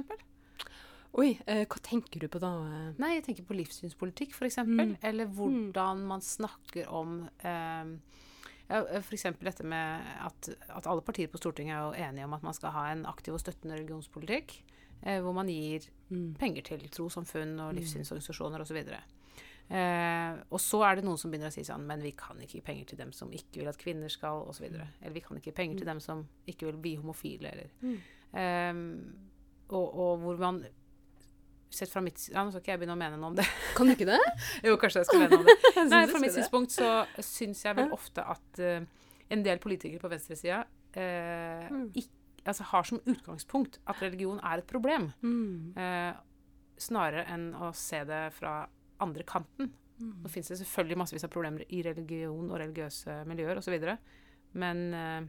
Oi, 1.19 1.33
eh, 1.43 1.65
hva 1.67 1.79
tenker 1.83 2.23
du 2.23 2.29
på 2.31 2.39
da? 2.39 2.53
Nei, 3.01 3.15
jeg 3.17 3.25
tenker 3.25 3.47
på 3.47 3.57
livssynspolitikk, 3.57 4.35
f.eks. 4.37 4.61
Mm. 4.63 4.95
Eller 5.03 5.27
hvordan 5.27 6.05
man 6.07 6.23
snakker 6.23 6.87
om 6.87 7.25
eh, 7.43 7.95
ja, 8.71 8.83
F.eks. 9.01 9.27
dette 9.41 9.65
med 9.67 10.11
at, 10.23 10.51
at, 10.69 10.87
alle 10.87 11.03
partier 11.03 11.27
på 11.31 11.41
Stortinget 11.41 11.75
er 11.75 11.81
jo 11.83 12.05
enige 12.07 12.27
om 12.29 12.37
at 12.37 12.45
man 12.45 12.55
skal 12.55 12.75
ha 12.75 12.85
en 12.91 13.03
aktiv 13.09 13.35
og 13.35 13.43
støttende 13.43 13.75
religionspolitikk 13.75 14.55
eh, 14.55 14.80
hvor 15.01 15.33
man 15.33 15.49
gir 15.49 15.87
mm. 16.11 16.35
penger 16.37 16.67
til 16.67 16.83
trossamfunn 16.93 17.55
og 17.55 17.71
mm. 17.71 17.77
livssynsorganisasjoner 17.79 18.61
osv. 18.61 18.77
Eh, 19.71 20.39
og 20.51 20.59
så 20.59 20.81
er 20.83 20.97
det 20.99 21.05
noen 21.05 21.19
som 21.19 21.31
begynner 21.31 21.47
å 21.47 21.53
si 21.55 21.61
sånn 21.63 21.85
Men 21.87 22.01
vi 22.03 22.09
kan 22.19 22.35
ikke 22.43 22.57
gi 22.57 22.63
penger 22.65 22.89
til 22.89 22.97
dem 22.99 23.13
som 23.15 23.29
ikke 23.31 23.61
vil 23.61 23.69
at 23.71 23.79
kvinner 23.79 24.11
skal, 24.11 24.43
osv. 24.51 24.67
Mm. 24.67 24.81
Eller 24.99 25.15
vi 25.15 25.23
kan 25.23 25.39
ikke 25.39 25.51
gi 25.53 25.57
penger 25.61 25.79
til 25.79 25.87
mm. 25.87 25.91
dem 25.93 26.01
som 26.03 26.25
ikke 26.51 26.67
vil 26.67 26.81
bli 26.83 26.93
homofile, 26.99 27.53
eller 27.53 27.71
mm. 27.79 27.97
eh, 28.41 28.81
og, 29.71 29.87
og, 29.87 30.13
hvor 30.25 30.45
man 30.45 30.63
Sett 31.71 31.87
fra 31.87 32.01
mitt 32.03 32.19
ja, 32.27 32.41
Nå 32.43 32.51
skal 32.51 32.59
ikke 32.59 32.73
jeg 32.73 32.79
begynne 32.81 32.97
å 32.97 32.99
mene 32.99 33.15
noe 33.15 33.29
om 33.31 33.35
det. 33.37 33.45
Kan 33.77 33.87
du 33.87 33.93
ikke 33.93 34.09
det? 34.09 34.17
jo, 34.67 34.73
kanskje 34.75 35.05
jeg 35.05 35.07
skal 35.07 35.21
mene 35.21 35.37
noe 35.37 35.45
om 35.45 35.47
det. 35.47 35.53
Nei, 35.93 36.01
Fra 36.11 36.19
mitt 36.19 36.35
synspunkt 36.35 36.75
så 36.75 36.89
syns 37.23 37.63
jeg 37.63 37.77
vel 37.77 37.93
ofte 37.95 38.25
at 38.27 38.59
uh, 38.59 38.81
en 39.31 39.45
del 39.45 39.61
politikere 39.63 40.03
på 40.03 40.11
venstresida 40.11 40.65
uh, 40.67 41.69
mm. 41.71 41.85
ikke 41.95 42.20
altså, 42.45 42.67
har 42.71 42.87
som 42.87 43.01
utgangspunkt 43.05 43.79
at 43.89 44.01
religion 44.01 44.39
er 44.43 44.61
et 44.61 44.69
problem. 44.69 45.11
Mm. 45.21 45.77
Eh, 45.77 46.13
snarere 46.81 47.27
enn 47.29 47.51
å 47.55 47.71
se 47.77 48.01
det 48.07 48.23
fra 48.37 48.63
andre 49.01 49.25
kanten. 49.27 49.71
Mm. 50.01 50.13
Nå 50.23 50.31
fins 50.33 50.49
det 50.49 50.57
selvfølgelig 50.61 50.97
massevis 51.03 51.25
av 51.27 51.33
problemer 51.33 51.65
i 51.69 51.83
religion 51.85 52.49
og 52.49 52.57
religiøse 52.61 53.21
miljøer 53.29 53.61
osv. 53.61 53.77
Men 54.57 54.85
eh, 54.97 55.19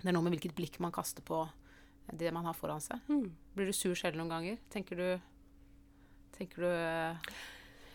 det 0.00 0.08
er 0.08 0.16
noe 0.16 0.24
med 0.24 0.36
hvilket 0.36 0.56
blikk 0.56 0.80
man 0.80 0.94
kaster 0.94 1.24
på 1.26 1.44
det 2.16 2.32
man 2.34 2.48
har 2.48 2.56
foran 2.56 2.82
seg. 2.82 3.02
Mm. 3.10 3.28
Blir 3.54 3.70
du 3.70 3.76
sur 3.76 3.94
selv 3.98 4.18
noen 4.18 4.32
ganger? 4.32 4.62
Tenker 4.72 4.98
du, 4.98 5.08
tenker 6.36 6.64
du 6.64 6.70
eh, 6.70 7.36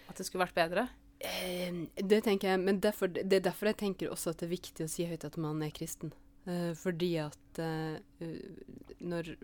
at 0.05 0.19
det 0.19 0.27
skulle 0.27 0.45
vært 0.45 0.57
bedre? 0.57 0.87
Eh, 1.19 1.85
det 1.95 2.21
tenker 2.27 2.53
jeg, 2.53 2.61
men 2.61 2.79
derfor, 2.83 3.09
det 3.11 3.39
er 3.39 3.47
derfor 3.49 3.71
jeg 3.71 3.81
tenker 3.81 4.13
også 4.13 4.33
at 4.33 4.43
det 4.43 4.49
er 4.49 4.55
viktig 4.55 4.85
å 4.85 4.91
si 4.91 5.07
høyt 5.09 5.25
at 5.27 5.39
man 5.41 5.63
er 5.65 5.73
kristen. 5.75 6.13
Uh, 6.45 6.71
fordi 6.77 7.15
at 7.23 7.61
uh, 7.61 8.27
når 9.01 9.35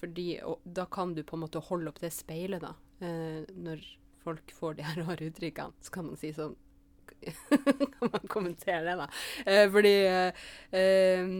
Fordi 0.00 0.40
og, 0.40 0.62
da 0.64 0.86
kan 0.88 1.12
du 1.12 1.20
på 1.22 1.36
en 1.36 1.42
måte 1.42 1.60
holde 1.60 1.90
opp 1.90 2.00
det 2.00 2.12
speilet, 2.16 2.62
da. 2.64 2.72
Uh, 3.02 3.44
når 3.52 3.84
folk 4.24 4.52
får 4.56 4.78
de 4.78 4.86
her 4.88 5.02
rare 5.04 5.28
uttrykkene, 5.28 5.76
så 5.84 5.92
kan 5.92 6.08
man 6.08 6.20
si 6.20 6.32
sånn 6.36 6.56
kan 7.98 8.08
man 8.12 8.28
kommentere 8.28 8.80
det, 8.80 8.96
da. 8.96 9.08
Eh, 9.46 9.70
fordi 9.72 9.94
eh, 10.06 11.32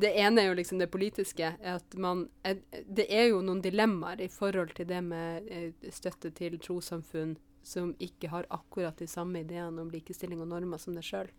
det 0.00 0.12
ene 0.18 0.42
er 0.42 0.48
jo 0.48 0.56
liksom 0.58 0.80
det 0.80 0.90
politiske. 0.90 1.52
At 1.62 1.94
man, 1.94 2.28
eh, 2.42 2.58
det 2.86 3.06
er 3.08 3.30
jo 3.30 3.42
noen 3.44 3.62
dilemmaer 3.62 4.24
i 4.24 4.30
forhold 4.32 4.74
til 4.76 4.88
det 4.90 5.02
med 5.06 5.46
eh, 5.50 5.90
støtte 5.94 6.32
til 6.36 6.58
trossamfunn 6.62 7.36
som 7.62 7.92
ikke 8.00 8.30
har 8.32 8.48
akkurat 8.50 8.98
de 8.98 9.06
samme 9.10 9.44
ideene 9.44 9.82
om 9.82 9.90
likestilling 9.92 10.40
og 10.42 10.50
normer 10.50 10.80
som 10.80 10.96
det 10.96 11.04
sjøl. 11.06 11.30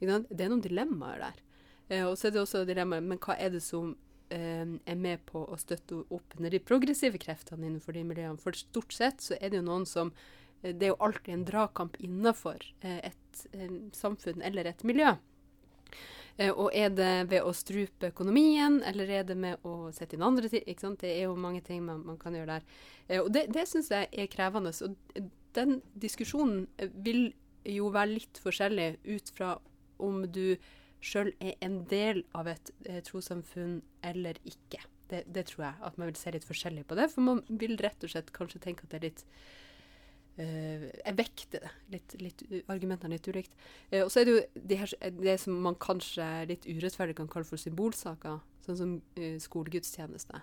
Det 0.00 0.08
er 0.08 0.50
noen 0.50 0.64
dilemmaer 0.64 1.26
der. 1.26 1.42
Eh, 1.88 2.04
og 2.06 2.16
så 2.18 2.28
er 2.28 2.34
det 2.34 2.42
også 2.42 2.64
dilemmaet 2.68 3.04
men 3.04 3.20
hva 3.20 3.36
er 3.40 3.52
det 3.54 3.62
som 3.64 3.92
eh, 4.32 4.64
er 4.64 4.96
med 5.00 5.24
på 5.28 5.44
å 5.44 5.58
støtte 5.60 6.00
opp 6.04 6.38
under 6.38 6.54
de 6.54 6.62
progressive 6.62 7.20
kreftene 7.20 7.68
innenfor 7.68 7.96
de 7.96 8.06
miljøene? 8.08 8.40
For 8.40 8.56
stort 8.56 8.94
sett 8.96 9.24
så 9.24 9.36
er 9.40 9.52
det 9.52 9.60
jo 9.60 9.68
noen 9.68 9.86
som 9.88 10.14
eh, 10.62 10.72
Det 10.72 10.88
er 10.88 10.94
jo 10.94 11.02
alltid 11.04 11.34
en 11.34 11.46
dragkamp 11.50 12.00
innenfor 12.00 12.64
eh, 12.80 13.12
et 13.12 13.46
eh, 13.52 13.78
samfunn 13.96 14.42
eller 14.42 14.72
et 14.72 14.84
miljø. 14.84 15.14
Og 16.34 16.72
er 16.74 16.88
det 16.90 17.28
ved 17.30 17.44
å 17.46 17.52
strupe 17.54 18.08
økonomien, 18.10 18.80
eller 18.82 19.06
er 19.06 19.26
det 19.28 19.36
med 19.38 19.62
å 19.62 19.92
sette 19.94 20.16
inn 20.16 20.24
andre 20.26 20.48
ting? 20.50 20.64
Det 20.98 21.06
er 21.06 21.28
jo 21.28 21.36
mange 21.38 21.60
ting 21.62 21.84
man, 21.86 22.00
man 22.02 22.16
kan 22.18 22.34
gjøre 22.34 22.56
der. 22.56 22.64
og 23.20 23.28
det, 23.30 23.44
det 23.54 23.62
syns 23.70 23.92
jeg 23.94 24.08
er 24.10 24.26
krevende. 24.32 24.72
Og 24.82 25.28
den 25.54 25.76
diskusjonen 25.94 26.64
vil 27.06 27.28
jo 27.70 27.92
være 27.94 28.16
litt 28.16 28.40
forskjellig 28.42 28.96
ut 29.06 29.30
fra 29.36 29.52
om 30.02 30.24
du 30.26 30.56
sjøl 31.04 31.32
er 31.42 31.58
en 31.64 31.82
del 31.90 32.22
av 32.36 32.48
et 32.50 32.72
eh, 32.88 33.02
trossamfunn 33.04 33.80
eller 34.06 34.38
ikke. 34.48 34.80
Det, 35.10 35.24
det, 35.28 35.44
tror 35.50 35.66
jeg 35.66 35.84
at 35.84 35.98
man 36.00 36.08
vil 36.08 36.16
se 36.16 36.32
litt 36.32 36.46
forskjellig 36.48 36.86
på 36.88 36.96
det. 36.98 37.10
For 37.12 37.26
man 37.26 37.42
vil 37.48 37.76
rett 37.82 38.06
og 38.06 38.12
slett 38.12 38.32
kanskje 38.34 38.62
tenke 38.64 38.86
at 38.86 38.94
det 38.94 39.00
er 39.00 39.04
litt 39.04 39.24
uh, 40.38 40.86
Jeg 40.88 41.16
vekter 41.18 41.66
det. 41.66 41.72
Litt, 41.92 42.16
litt, 42.22 42.44
argumentene 42.72 43.18
litt 43.18 43.28
ulikt. 43.28 43.52
Uh, 43.92 44.06
og 44.06 44.12
så 44.12 44.22
er 44.22 44.28
det 44.28 44.34
jo 44.34 44.64
de 44.72 44.80
her, 44.80 44.96
det 45.20 45.36
som 45.44 45.60
man 45.66 45.76
kanskje 45.76 46.28
litt 46.50 46.64
urettferdig 46.64 47.18
kan 47.20 47.28
kalle 47.30 47.48
for 47.48 47.60
symbolsaker, 47.60 48.40
sånn 48.64 48.80
som 48.80 48.96
uh, 49.20 49.36
skolegudstjeneste. 49.44 50.40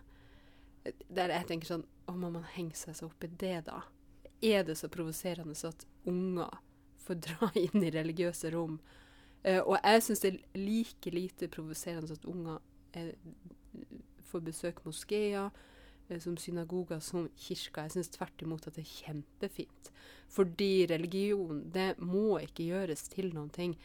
Der 1.10 1.34
jeg 1.34 1.46
tenker 1.50 1.70
sånn 1.70 1.84
Å, 2.10 2.16
må 2.18 2.32
man 2.34 2.46
henge 2.56 2.78
seg 2.78 2.96
så 2.98 3.10
opp 3.10 3.26
i 3.26 3.34
det, 3.42 3.60
da? 3.68 3.84
Er 4.42 4.64
det 4.66 4.78
så 4.80 4.90
provoserende 4.94 5.54
så 5.58 5.70
at 5.70 5.86
unger 6.10 6.54
får 7.02 7.20
dra 7.26 7.50
inn 7.66 7.82
i 7.82 7.94
religiøse 7.94 8.54
rom 8.54 8.80
Uh, 9.42 9.62
og 9.66 9.78
jeg 9.80 10.04
syns 10.06 10.24
det 10.24 10.32
er 10.32 10.40
like 10.60 11.14
lite 11.14 11.50
provoserende 11.50 12.14
at 12.14 12.26
unger 12.30 12.60
er, 12.94 13.14
får 14.30 14.44
besøke 14.46 14.86
moskeer 14.86 15.50
uh, 15.50 16.18
som 16.22 16.38
synagoger, 16.38 17.00
som 17.00 17.30
kirker. 17.36 17.88
Jeg 17.88 17.96
syns 17.98 18.14
tvert 18.18 18.46
imot 18.46 18.68
at 18.68 18.78
det 18.78 18.86
er 18.86 18.92
kjempefint. 18.92 19.92
Fordi 20.32 20.86
religion, 20.92 21.66
det 21.74 21.96
må 22.00 22.38
ikke 22.40 22.70
gjøres 22.70 23.08
til 23.12 23.34
noen 23.34 23.50
ting 23.50 23.78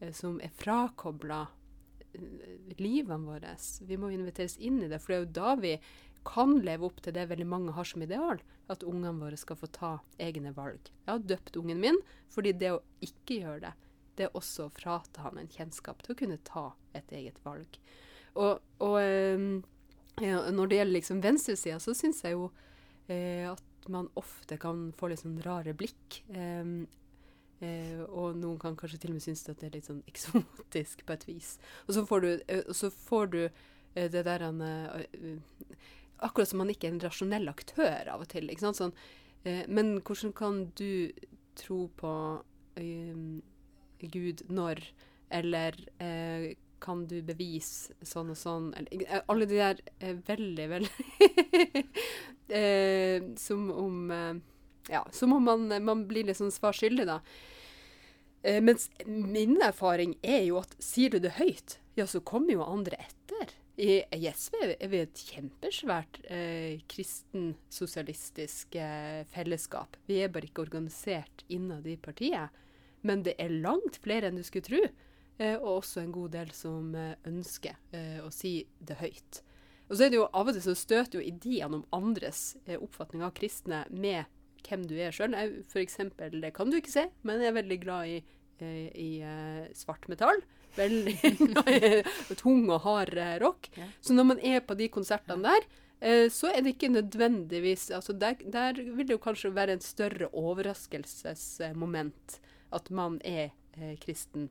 uh, 0.00 0.12
som 0.12 0.38
er 0.44 0.54
frakobla 0.54 1.46
livene 2.80 3.22
våre. 3.22 3.54
Vi 3.86 3.98
må 4.00 4.08
inviteres 4.10 4.56
inn 4.58 4.80
i 4.82 4.88
det, 4.90 4.98
for 4.98 5.12
det 5.12 5.18
er 5.18 5.24
jo 5.24 5.34
da 5.36 5.50
vi 5.60 5.74
kan 6.26 6.56
leve 6.64 6.88
opp 6.88 6.98
til 7.02 7.14
det 7.16 7.28
veldig 7.30 7.46
mange 7.48 7.74
har 7.76 7.86
som 7.86 8.02
ideal, 8.04 8.40
at 8.70 8.84
ungene 8.86 9.18
våre 9.22 9.38
skal 9.40 9.58
få 9.58 9.68
ta 9.72 9.92
egne 10.20 10.52
valg. 10.56 10.90
Jeg 11.06 11.12
har 11.12 11.28
døpt 11.34 11.56
ungen 11.60 11.80
min 11.82 12.00
fordi 12.30 12.52
det 12.58 12.74
å 12.74 12.82
ikke 13.04 13.40
gjøre 13.40 13.62
det, 13.64 13.72
det 14.20 14.28
er 14.28 14.36
også 14.36 14.68
å 14.68 14.72
frata 14.76 15.24
han 15.24 15.40
en 15.40 15.48
kjennskap 15.48 16.04
til 16.04 16.12
å 16.12 16.20
kunne 16.20 16.40
ta 16.44 16.66
et 16.96 17.12
eget 17.16 17.40
valg. 17.46 17.78
Og, 18.36 18.60
og 18.84 18.96
eh, 19.00 19.40
når 20.20 20.70
det 20.70 20.80
gjelder 20.80 20.96
liksom 20.98 21.22
venstresida, 21.24 21.80
så 21.80 21.94
syns 21.96 22.20
jeg 22.24 22.36
jo 22.36 22.50
eh, 23.08 23.48
at 23.48 23.88
man 23.90 24.10
ofte 24.20 24.58
kan 24.60 24.90
få 24.96 25.10
litt 25.10 25.22
sånn 25.22 25.40
rare 25.44 25.72
blikk. 25.76 26.20
Eh, 26.34 26.74
eh, 27.64 28.02
og 28.04 28.36
noen 28.38 28.60
kan 28.60 28.76
kanskje 28.78 29.00
til 29.00 29.14
og 29.14 29.18
med 29.18 29.24
synes 29.24 29.46
at 29.48 29.62
det 29.62 29.70
er 29.70 29.78
litt 29.78 29.88
sånn 29.88 30.04
eksotisk 30.10 31.06
på 31.06 31.16
et 31.16 31.26
vis. 31.30 31.54
Og 31.86 31.96
så 31.96 32.04
får 32.08 32.26
du, 32.26 32.30
eh, 32.46 32.74
så 32.76 32.92
får 32.92 33.32
du 33.34 33.40
eh, 33.46 34.10
det 34.12 34.26
der 34.28 34.46
han 34.46 34.60
eh, 34.66 35.36
Akkurat 36.20 36.50
som 36.50 36.60
man 36.60 36.68
ikke 36.68 36.84
er 36.84 36.92
en 36.92 37.00
rasjonell 37.00 37.48
aktør 37.48 38.10
av 38.12 38.20
og 38.20 38.28
til. 38.28 38.50
Sånn, 38.60 38.90
men 39.72 39.94
hvordan 40.04 40.34
kan 40.36 40.58
du 40.76 41.16
tro 41.56 41.86
på 41.96 42.10
Gud 44.08 44.42
når, 44.48 44.80
eller 45.30 45.76
eh, 45.98 46.54
kan 46.80 47.04
du 47.10 47.20
bevise 47.26 47.94
sånn 48.06 48.32
og 48.32 48.38
sånn? 48.40 48.70
Eller, 48.78 49.04
eh, 49.06 49.24
alle 49.28 49.48
de 49.50 49.60
der 49.60 49.82
er 50.00 50.20
veldig, 50.26 50.66
veldig 50.74 51.84
eh, 52.60 53.28
Som 53.40 53.68
om 53.74 54.10
eh, 54.14 54.34
Ja, 54.90 55.04
som 55.12 55.36
om 55.36 55.44
man, 55.44 55.68
man 55.84 56.06
blir 56.08 56.26
litt 56.26 56.40
sånn 56.40 56.54
svar 56.54 56.74
skyldig, 56.76 57.06
da. 57.06 57.20
Eh, 58.42 58.62
mens 58.64 58.88
min 59.06 59.58
erfaring 59.62 60.16
er 60.22 60.46
jo 60.48 60.58
at 60.62 60.72
sier 60.82 61.12
du 61.12 61.20
det 61.20 61.36
høyt, 61.36 61.76
ja, 61.98 62.08
så 62.08 62.22
kommer 62.24 62.56
jo 62.56 62.64
andre 62.64 62.96
etter. 63.04 63.52
I 63.80 64.02
SV 64.12 64.56
er 64.74 64.88
vi 64.92 64.98
et 65.00 65.20
kjempesvært 65.30 66.18
eh, 66.28 66.82
kristen-sosialistisk 66.90 68.76
eh, 68.76 69.22
fellesskap. 69.32 69.96
Vi 70.08 70.18
er 70.20 70.32
bare 70.32 70.50
ikke 70.50 70.66
organisert 70.66 71.46
innad 71.48 71.86
i 71.88 71.96
partiet. 71.96 72.52
Men 73.06 73.22
det 73.24 73.36
er 73.40 73.52
langt 73.62 73.96
flere 74.04 74.28
enn 74.28 74.38
du 74.38 74.44
skulle 74.46 74.66
tro, 74.66 74.80
eh, 75.40 75.56
og 75.56 75.80
også 75.80 75.96
en 76.02 76.12
god 76.14 76.30
del 76.36 76.50
som 76.56 76.94
eh, 76.98 77.14
ønsker 77.28 77.74
eh, 77.96 78.18
å 78.24 78.30
si 78.34 78.52
det 78.78 78.96
høyt. 79.00 79.32
Og 79.90 79.96
så 79.96 80.02
er 80.06 80.10
det 80.12 80.20
jo 80.20 80.32
Av 80.36 80.46
og 80.46 80.54
til 80.54 80.64
så 80.64 80.74
støter 80.78 81.18
jo 81.18 81.26
ideene 81.26 81.76
om 81.80 81.88
andres 81.96 82.40
oppfatning 82.76 83.22
av 83.26 83.34
kristne 83.34 83.78
med 83.90 84.20
hvem 84.62 84.82
du 84.86 84.94
er 85.00 85.10
sjøl. 85.14 85.34
F.eks. 85.66 85.98
det 86.14 86.52
kan 86.54 86.70
du 86.70 86.76
ikke 86.78 86.92
se, 86.92 87.04
men 87.26 87.42
jeg 87.42 87.50
er 87.50 87.56
veldig 87.56 87.78
glad 87.82 88.02
i, 88.06 88.20
i 88.94 89.10
svart 89.74 90.06
metall. 90.12 90.38
Veldig 90.76 91.16
glad 91.40 91.70
i 91.74 92.04
tung 92.38 92.70
og 92.70 92.80
hard 92.84 93.18
rock. 93.42 93.66
Så 93.98 94.14
når 94.14 94.24
man 94.28 94.38
er 94.46 94.62
på 94.62 94.78
de 94.78 94.86
konsertene 94.94 95.42
der, 95.48 95.62
så 96.30 96.46
er 96.54 96.62
det 96.62 96.76
ikke 96.76 96.94
nødvendigvis 96.94 97.90
altså 97.96 98.12
der, 98.14 98.38
der, 98.46 98.78
vil 98.78 99.06
det 99.08 99.16
jo 99.16 99.26
kanskje 99.26 99.56
være 99.58 99.74
en 99.74 99.82
større 99.82 100.30
overraskelsesmoment 100.30 102.38
at 102.70 102.90
man 102.94 103.18
er 103.26 103.50
eh, 103.76 103.96
kristen. 104.00 104.48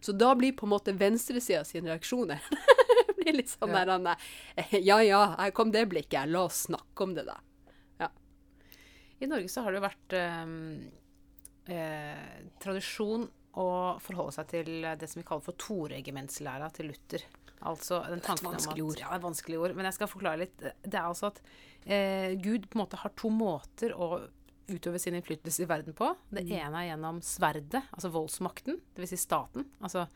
Så 0.00 0.12
da 0.12 0.34
blir 0.38 0.52
på 0.52 0.66
en 0.66 0.74
måte 0.74 0.94
venstresida 0.94 1.64
sine 1.66 1.90
reaksjoner 1.92 2.42
blir 3.18 3.38
litt 3.40 3.50
sånn 3.52 3.74
ja. 3.74 3.84
der 3.88 4.14
eh, 4.56 4.78
Ja 4.82 5.00
ja, 5.02 5.22
her 5.38 5.54
kom 5.56 5.72
det 5.74 5.86
blikket. 5.90 6.28
La 6.30 6.46
oss 6.48 6.66
snakke 6.68 7.06
om 7.06 7.16
det, 7.16 7.26
da. 7.28 7.38
Ja. 8.02 8.10
I 9.18 9.30
Norge 9.30 9.50
så 9.52 9.64
har 9.64 9.74
det 9.74 9.80
jo 9.80 9.88
vært 9.88 10.16
eh, 10.18 10.54
eh, 11.74 12.38
tradisjon 12.62 13.28
å 13.58 13.68
forholde 14.02 14.36
seg 14.36 14.50
til 14.52 14.72
det 15.00 15.08
som 15.10 15.20
vi 15.20 15.26
kaller 15.26 15.44
for 15.44 15.58
toregimentslæra 15.58 16.70
til 16.76 16.92
Luther. 16.92 17.24
Altså 17.66 18.04
den 18.06 18.22
tanken 18.22 18.52
om 18.52 18.54
at, 18.54 18.68
ja, 18.78 18.90
det 18.94 19.06
er 19.08 19.22
vanskelig 19.22 19.58
ord, 19.58 19.72
men 19.74 19.88
jeg 19.88 19.96
skal 19.96 20.10
forklare 20.10 20.44
litt. 20.44 20.60
Det 20.62 20.94
er 20.94 21.08
altså 21.08 21.32
at 21.32 21.40
eh, 21.82 22.36
Gud 22.38 22.68
på 22.68 22.78
en 22.78 22.84
måte 22.84 23.00
har 23.02 23.14
to 23.18 23.32
måter 23.34 23.96
å 23.98 24.20
utøve 24.68 25.00
sin 25.00 25.16
innflytelse 25.18 25.64
i 25.64 25.68
verden 25.70 25.96
på. 25.96 26.10
Det 26.30 26.44
mm. 26.46 26.54
ene 26.60 26.80
er 26.80 26.90
gjennom 26.92 27.20
sverdet, 27.24 27.82
altså 27.94 28.12
voldsmakten, 28.14 28.80
dvs. 28.96 29.14
Si 29.14 29.20
staten. 29.20 29.66
Altså 29.80 30.06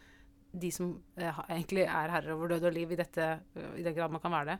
de 0.53 0.69
som 0.75 0.91
eh, 1.17 1.39
egentlig 1.49 1.87
er 1.87 2.13
herrer 2.13 2.35
over 2.35 2.53
død 2.53 2.69
og 2.69 2.75
liv 2.77 2.91
i 2.93 2.99
dette, 3.01 3.29
eh, 3.57 3.77
i 3.81 3.85
den 3.87 3.95
grad 3.97 4.13
man 4.13 4.21
kan 4.21 4.35
være 4.35 4.53
det, 4.53 4.59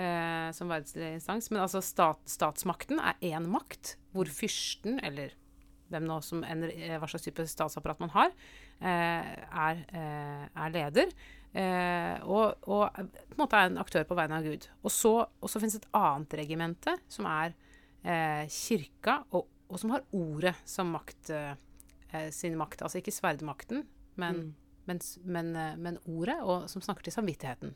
eh, 0.00 0.48
som 0.56 0.70
verdensinstans. 0.72 1.50
Men 1.52 1.64
altså 1.66 1.82
stat, 1.84 2.22
statsmakten 2.30 3.02
er 3.02 3.20
én 3.34 3.48
makt, 3.52 3.96
hvor 4.16 4.30
fyrsten, 4.32 5.00
eller 5.04 5.36
hvem 5.92 6.06
nå 6.08 6.18
som 6.24 6.44
en, 6.46 6.64
eh, 6.70 6.96
hva 6.98 7.08
slags 7.10 7.26
type 7.26 7.46
statsapparat 7.46 8.00
man 8.02 8.14
har, 8.14 8.32
eh, 8.80 9.34
er, 9.66 9.84
eh, 9.92 10.46
er, 10.54 10.70
leder. 10.70 11.12
og, 12.26 12.58
og, 12.68 12.92
på 12.92 13.32
en 13.32 13.38
måte 13.40 13.56
er 13.56 13.70
en 13.70 13.78
aktør 13.80 14.04
på 14.04 14.16
vegne 14.16 14.36
av 14.36 14.44
Gud. 14.44 14.66
Og 14.84 14.92
så, 14.92 15.14
og 15.40 15.48
så 15.48 15.60
finnes 15.60 15.78
et 15.78 15.88
annet 15.96 16.34
regimente, 16.36 16.92
som 17.08 17.24
er 17.24 17.54
eh, 18.06 18.44
kirka, 18.52 19.20
og, 19.34 19.48
og, 19.68 19.78
som 19.82 19.94
har 19.94 20.04
ordet 20.16 20.54
som 20.68 20.92
makt, 20.94 21.32
eh, 21.34 22.28
sin 22.34 22.56
makt. 22.58 22.84
Altså 22.86 23.00
ikke 23.00 23.14
sverdmakten, 23.14 23.84
men, 24.20 24.42
mm. 24.42 24.52
men, 24.90 25.02
men, 25.24 25.56
eh, 25.56 25.74
men, 25.76 25.98
ordet, 26.06 26.38
og 26.42 26.70
som 26.72 26.84
snakker 26.84 27.06
til 27.06 27.16
samvittigheten. 27.16 27.74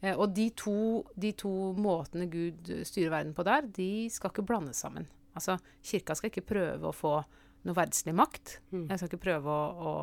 Eh, 0.00 0.16
og 0.16 0.32
de 0.36 0.48
to, 0.56 1.04
de 1.20 1.34
to, 1.38 1.52
måtene 1.78 2.30
Gud 2.32 2.72
styrer 2.88 3.12
verden 3.18 3.36
på 3.36 3.46
der, 3.46 3.68
de 3.76 4.08
skal 4.12 4.32
ikke 4.32 4.48
blandes 4.48 4.80
sammen. 4.80 5.08
Altså, 5.36 5.60
Kirka 5.86 6.16
skal 6.18 6.32
ikke 6.32 6.48
prøve 6.56 6.90
å 6.90 6.96
få 6.96 7.20
noe 7.68 7.76
verdslig 7.76 8.14
makt. 8.16 8.56
Mm. 8.72 8.86
Jeg 8.88 8.98
skal 8.98 9.10
ikke 9.10 9.24
prøve 9.26 9.52
å, 9.52 9.86
å, 9.90 9.94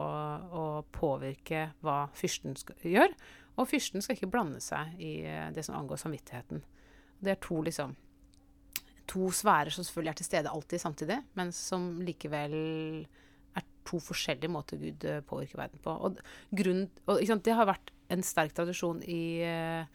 å 0.47 0.65
påvirke 0.93 1.71
hva 1.85 2.03
fyrsten 2.15 2.55
skal, 2.59 2.77
gjør. 2.85 3.15
Og 3.57 3.69
fyrsten 3.69 4.03
skal 4.05 4.17
ikke 4.17 4.29
blande 4.29 4.61
seg 4.61 4.99
i 5.01 5.13
eh, 5.25 5.47
det 5.53 5.65
som 5.65 5.77
angår 5.79 5.99
samvittigheten. 6.03 6.61
Det 7.17 7.33
er 7.33 7.39
to 7.41 7.63
liksom 7.65 7.95
to 9.07 9.29
sfærer 9.33 9.73
som 9.73 9.85
selvfølgelig 9.85 10.13
er 10.13 10.19
til 10.19 10.27
stede 10.27 10.51
alltid 10.51 10.83
samtidig, 10.83 11.17
men 11.39 11.53
som 11.55 11.89
likevel 12.03 12.55
er 13.57 13.65
to 13.87 13.99
forskjellige 14.03 14.51
måter 14.51 14.79
Gud 14.81 15.05
eh, 15.07 15.23
påvirker 15.25 15.61
verden 15.61 15.81
på. 15.83 15.93
Og, 15.93 16.19
grunn, 16.55 16.85
og 17.07 17.21
Det 17.23 17.55
har 17.55 17.69
vært 17.69 17.93
en 18.13 18.23
sterk 18.23 18.55
tradisjon 18.57 18.99
i 19.03 19.39
eh, 19.45 19.87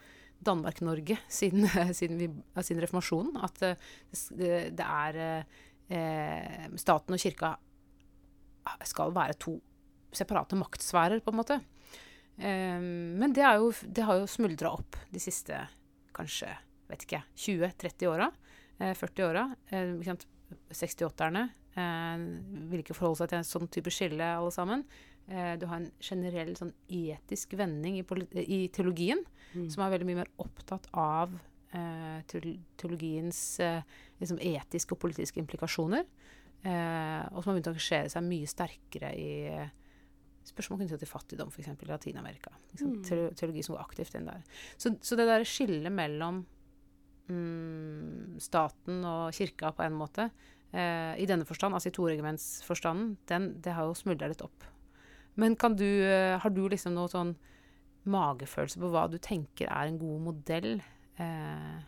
Danmark-Norge 0.43 1.19
siden, 1.29 1.69
siden, 1.99 2.43
siden, 2.57 2.83
reformasjonen. 2.85 3.37
At 3.45 3.63
eh, 3.67 3.93
det, 4.31 4.55
det 4.79 4.89
er 4.89 5.45
Staten 6.81 7.13
og 7.13 7.21
kirka 7.21 7.51
skal 8.89 9.11
være 9.13 9.37
to 9.37 9.59
separate 10.15 10.57
maktsfærer, 10.57 11.21
på 11.21 11.33
en 11.35 11.37
måte. 11.37 11.59
Men 12.39 13.35
det, 13.37 13.45
jo, 13.45 13.67
det, 13.85 14.05
har 14.09 14.23
jo 14.23 14.31
smuldra 14.31 14.71
opp 14.73 14.97
de 15.13 15.21
siste 15.21 15.59
kanskje 16.17 16.49
vet 16.93 17.05
ikke, 17.07 17.23
20-30 17.37 18.09
åra. 18.09 18.31
Eh, 18.79 18.95
40 18.95 19.25
åra. 19.29 19.45
Eh, 19.71 19.95
68-erne 20.73 21.47
eh, 21.77 22.25
vil 22.71 22.83
ikke 22.83 22.97
forholde 22.97 23.23
seg 23.23 23.33
til 23.33 23.41
en 23.41 23.49
sånn 23.49 23.71
type 23.73 23.93
skille, 23.95 24.27
alle 24.37 24.53
sammen. 24.55 24.85
Eh, 25.29 25.55
du 25.61 25.67
har 25.71 25.81
en 25.81 25.91
generell 26.03 26.55
sånn 26.59 26.73
etisk 26.89 27.57
vending 27.59 28.01
i, 28.01 28.05
i 28.43 28.61
teologien, 28.75 29.23
mm. 29.55 29.69
som 29.73 29.85
er 29.85 29.95
veldig 29.95 30.09
mye 30.11 30.23
mer 30.23 30.33
opptatt 30.43 30.89
av 30.99 31.35
eh, 31.77 32.19
teologiens 32.29 33.43
liksom 34.23 34.41
etiske 34.43 34.97
og 34.97 35.03
politiske 35.03 35.41
implikasjoner. 35.43 36.09
og 36.63 37.39
som 37.43 37.49
har 37.49 37.57
begynt 37.57 37.67
å 37.67 37.73
engasjere 37.73 38.11
seg 38.13 38.23
mye 38.23 38.47
sterkere 38.47 39.09
i 39.19 39.31
spørsmål 40.47 40.83
knyttet 40.83 41.03
til 41.03 41.11
fattigdom, 41.11 41.51
f.eks. 41.51 41.71
i 41.71 41.89
Latin-Amerika. 41.89 42.53
Mm. 42.81 43.01
Teologi 43.35 43.65
som 43.67 43.77
går 43.77 43.83
aktivt 43.83 44.15
inn 44.19 44.29
der. 44.31 44.45
Så, 44.77 44.95
så 45.03 45.19
det 45.19 45.27
der 45.27 45.47
skillet 45.49 45.95
mellom 45.95 46.45
mm, 47.33 48.41
staten 48.43 49.03
og 49.09 49.33
kirka 49.37 49.73
på 49.77 49.85
en 49.87 49.97
måte, 49.97 50.29
eh, 50.73 51.15
i 51.19 51.29
denne 51.29 51.47
forstand, 51.49 51.75
altså 51.77 51.91
i 51.91 51.97
toregimentsforstanden, 51.97 53.17
det 53.63 53.77
har 53.77 53.89
jo 53.89 53.97
smuldra 53.99 54.31
litt 54.31 54.45
opp. 54.45 54.69
Men 55.35 55.57
kan 55.57 55.77
du, 55.77 55.87
eh, 55.87 56.39
har 56.39 56.51
du 56.51 56.69
liksom 56.69 56.95
noe 56.95 57.09
sånn 57.09 57.37
magefølelse 58.05 58.81
på 58.83 58.91
hva 58.93 59.07
du 59.11 59.19
tenker 59.23 59.71
er 59.71 59.89
en 59.89 59.99
god 59.99 60.21
modell? 60.21 60.83
Eh, 61.17 61.79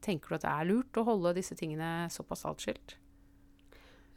tenker 0.00 0.28
du 0.28 0.38
at 0.38 0.46
det 0.46 0.54
er 0.54 0.70
lurt 0.70 1.00
å 1.00 1.04
holde 1.04 1.34
disse 1.36 1.56
tingene 1.58 2.08
såpass 2.12 2.46
atskilt? 2.48 2.96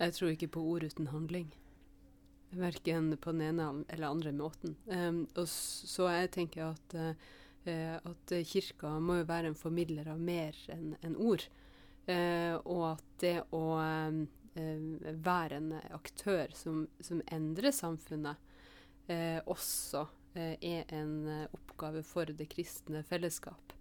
Jeg 0.02 0.16
tror 0.16 0.32
ikke 0.34 0.54
på 0.56 0.64
ord 0.74 0.86
uten 0.88 1.12
handling. 1.12 1.52
Verken 2.52 3.12
på 3.22 3.32
den 3.32 3.42
ene 3.52 3.86
eller 3.90 4.10
andre 4.10 4.32
måten. 4.36 4.76
Um, 4.88 5.28
og 5.38 5.46
så 5.48 6.10
jeg 6.12 6.32
tenker 6.36 6.74
at 6.74 6.96
uh, 6.98 7.14
at 7.68 8.34
kirka 8.50 8.96
må 9.00 9.20
jo 9.20 9.28
være 9.30 9.52
en 9.52 9.58
formidler 9.58 10.08
av 10.10 10.22
mer 10.22 10.58
enn 10.74 10.96
en 11.06 11.18
ord. 11.22 11.44
Eh, 12.10 12.56
og 12.66 12.86
at 12.96 13.04
det 13.22 13.36
å 13.54 13.66
eh, 13.82 14.22
være 15.22 15.60
en 15.60 15.76
aktør 15.94 16.54
som, 16.58 16.86
som 17.04 17.22
endrer 17.32 17.74
samfunnet, 17.76 18.48
også 19.50 20.06
er 20.32 20.92
en 20.96 21.48
oppgave 21.52 22.00
for 22.08 22.30
det 22.38 22.46
kristne 22.54 23.02
fellesskap. 23.04 23.74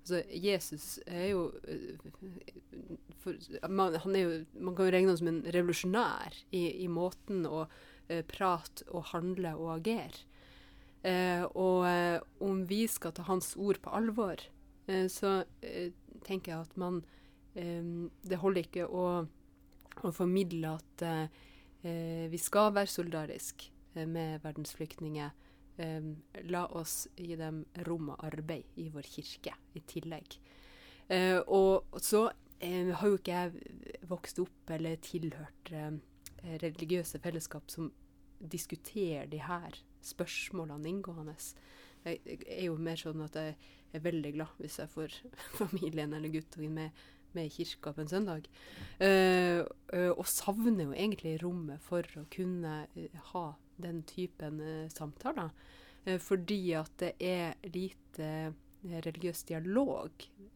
Altså, 0.00 0.22
Jesus 0.34 0.96
er 1.06 1.28
jo, 1.30 1.44
for, 3.22 3.38
man, 3.70 3.94
er 3.94 4.24
jo 4.24 4.32
Man 4.58 4.74
kan 4.74 4.88
jo 4.88 4.94
regne 4.96 5.12
ham 5.12 5.20
som 5.20 5.30
en 5.30 5.44
revolusjonær 5.54 6.40
i, 6.50 6.64
i 6.82 6.88
måten 6.90 7.46
å 7.46 7.68
prate 8.32 8.88
og 8.90 9.12
handle 9.12 9.54
og 9.60 9.76
agere. 9.76 10.24
Eh, 11.02 11.42
og 11.58 11.82
eh, 11.88 12.20
om 12.46 12.62
vi 12.70 12.84
skal 12.86 13.14
ta 13.14 13.24
hans 13.26 13.56
ord 13.58 13.80
på 13.82 13.90
alvor, 13.90 14.38
eh, 14.86 15.08
så 15.10 15.40
eh, 15.66 15.90
tenker 16.22 16.52
jeg 16.52 16.66
at 16.68 16.76
man 16.78 17.00
eh, 17.58 17.82
Det 18.22 18.38
holder 18.38 18.62
ikke 18.62 18.86
å, 18.86 19.06
å 19.98 20.12
formidle 20.14 20.76
at 20.78 21.06
eh, 21.08 22.28
vi 22.30 22.38
skal 22.38 22.70
være 22.76 22.90
solidarisk 22.90 23.66
med 23.92 24.38
verdens 24.40 24.70
flyktninger. 24.72 25.32
la 26.48 26.60
oss 26.78 27.08
gi 27.16 27.34
dem 27.36 27.64
rom 27.88 28.12
og 28.12 28.22
arbeid 28.24 28.78
i 28.78 28.86
vår 28.92 29.02
kirke 29.02 29.52
i 29.74 29.80
tillegg. 29.80 30.36
og 31.48 31.98
så 32.00 32.30
har 32.60 33.08
jo 33.08 33.18
ikke 33.18 33.32
jeg 33.32 34.06
vokst 34.08 34.38
opp 34.38 34.70
eller 34.70 34.96
tilhørt 34.96 35.72
religiøse 36.62 37.18
fellesskap 37.18 37.68
som 37.70 37.90
diskuterer 38.38 39.26
de 39.26 39.42
her 39.42 39.76
spørsmålene 40.06 40.90
inngående. 40.90 41.36
Jeg, 42.04 42.20
er 42.46 42.64
jo 42.66 42.76
mer 42.82 42.98
sånn 42.98 43.22
at 43.24 43.38
jeg 43.38 43.56
er 43.94 44.04
veldig 44.04 44.32
glad 44.36 44.62
hvis 44.62 44.80
jeg 44.82 44.90
får 44.92 45.18
familien 45.60 46.14
eller 46.16 46.32
guttungen 46.32 46.74
med, 46.78 47.02
med 47.36 47.48
i 47.48 47.54
kirka 47.54 47.94
på 47.94 48.02
en 48.02 48.10
søndag. 48.10 48.48
Uh, 48.98 49.62
og 50.16 50.24
savner 50.30 50.88
jo 50.88 50.96
egentlig 50.96 51.36
rommet 51.42 51.82
for 51.84 52.06
å 52.18 52.26
kunne 52.32 52.82
uh, 52.96 53.22
ha 53.32 53.46
den 53.82 54.02
typen 54.06 54.60
samtaler. 54.92 55.50
fordi 56.20 56.74
at 56.76 56.92
det 57.00 57.12
er 57.18 57.54
lite 57.72 58.52
religiøs 58.82 59.42
dialog, 59.48 60.10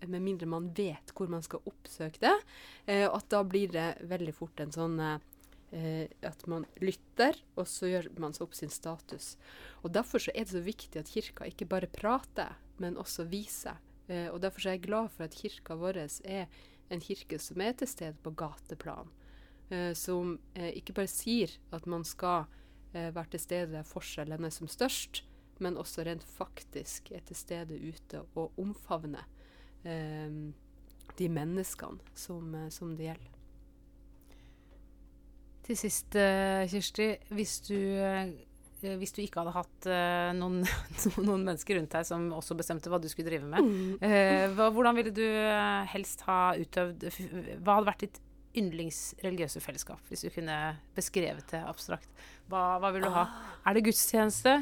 med 0.07 0.23
mindre 0.23 0.47
man 0.47 0.69
vet 0.75 1.11
hvor 1.15 1.31
man 1.31 1.43
skal 1.43 1.65
oppsøke 1.67 2.21
det. 2.21 2.35
at 2.87 3.27
da 3.31 3.43
blir 3.43 3.73
det 3.73 3.87
veldig 4.03 4.35
fort 4.35 4.61
en 4.61 4.75
sånn 4.75 5.01
eh, 5.73 6.07
at 6.27 6.47
man 6.51 6.67
lytter, 6.83 7.39
og 7.57 7.67
så 7.71 7.91
gjør 7.91 8.11
man 8.21 8.35
seg 8.37 8.47
opp 8.47 8.57
sin 8.59 8.73
status. 8.73 9.35
Og 9.83 9.93
Derfor 9.95 10.23
så 10.23 10.35
er 10.35 10.47
det 10.47 10.55
så 10.55 10.63
viktig 10.65 11.01
at 11.01 11.13
kirka 11.13 11.49
ikke 11.49 11.69
bare 11.71 11.91
prater, 11.91 12.57
men 12.83 12.99
også 13.01 13.27
viser. 13.31 13.81
Eh, 14.09 14.29
og 14.31 14.41
Derfor 14.45 14.63
så 14.63 14.73
er 14.73 14.79
jeg 14.79 14.87
glad 14.89 15.13
for 15.15 15.27
at 15.27 15.37
kirka 15.37 15.79
vår 15.79 16.03
er 16.25 16.47
en 16.91 17.03
kirke 17.03 17.39
som 17.43 17.61
er 17.61 17.75
til 17.75 17.91
stede 17.91 18.19
på 18.23 18.35
gateplan. 18.39 19.11
Eh, 19.71 19.93
som 19.99 20.37
eh, 20.55 20.71
ikke 20.79 20.95
bare 20.95 21.11
sier 21.11 21.57
at 21.75 21.87
man 21.91 22.05
skal 22.07 22.47
eh, 22.93 23.11
være 23.15 23.35
til 23.35 23.43
stede 23.43 23.73
der 23.75 23.89
forskjellene 23.89 24.47
er 24.47 24.55
som 24.55 24.71
størst, 24.71 25.25
men 25.59 25.79
også 25.81 26.05
rent 26.05 26.27
faktisk 26.37 27.11
er 27.17 27.25
til 27.25 27.39
stede 27.39 27.79
ute 27.81 28.21
og 28.37 28.53
omfavner 28.61 29.25
eh, 29.89 30.53
de 31.17 31.29
menneskene 31.33 32.15
som, 32.15 32.55
som 32.71 32.95
det 32.97 33.09
gjelder. 33.09 33.36
Til 35.67 35.79
sist, 35.79 36.15
uh, 36.15 36.63
Kirsti. 36.71 37.09
Hvis 37.35 37.57
du, 37.67 37.75
uh, 37.75 38.93
hvis 39.01 39.15
du, 39.17 39.23
ikke 39.25 39.43
hadde 39.43 39.55
hatt 39.57 39.89
uh, 39.91 40.31
noen, 40.39 40.61
noen, 41.27 41.43
mennesker 41.43 41.81
rundt 41.81 41.97
deg 41.97 42.07
som 42.07 42.29
også 42.37 42.55
bestemte 42.59 42.93
hva 42.93 43.01
du 43.03 43.09
skulle 43.11 43.33
drive 43.33 43.49
med, 43.51 43.67
mm. 43.67 44.55
hva, 44.55 44.71
hvordan 44.71 44.99
ville 44.99 45.15
du 45.17 45.25
helst 45.91 46.23
ha 46.29 46.55
utøvd 46.55 47.09
Hva 47.11 47.81
hadde 47.81 47.89
vært 47.89 48.05
ditt 48.07 48.23
yndlingsreligiøse 48.57 49.61
fellesskap, 49.61 50.01
hvis 50.09 50.23
du 50.25 50.31
kunne 50.33 50.57
beskrevet 50.97 51.51
det 51.51 51.65
abstrakt? 51.67 52.09
Hva, 52.47 52.77
hva 52.81 52.93
vil 52.95 53.09
du 53.09 53.11
ha? 53.11 53.27
Ah. 53.27 53.57
Er 53.67 53.77
det 53.77 53.89
gudstjeneste? 53.89 54.61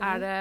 Er 0.00 0.22
det 0.24 0.38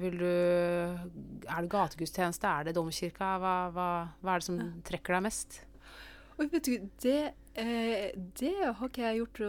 vil 0.00 0.14
du 0.16 0.24
Er 0.24 1.58
det 1.60 1.68
gategudstjeneste? 1.68 2.48
Er 2.48 2.70
det 2.70 2.72
domkirka? 2.78 3.34
Hva, 3.42 3.54
hva, 3.74 3.88
hva 4.24 4.32
er 4.32 4.40
det 4.40 4.48
som 4.48 4.62
trekker 4.88 5.18
deg 5.18 5.26
mest? 5.28 5.60
Og 6.40 6.48
vet 6.48 6.64
du, 6.64 6.88
det 7.04 7.18
Eh, 7.60 8.10
det 8.16 8.54
har 8.76 8.88
ikke 8.88 9.04
jeg 9.04 9.18
gjort 9.20 9.40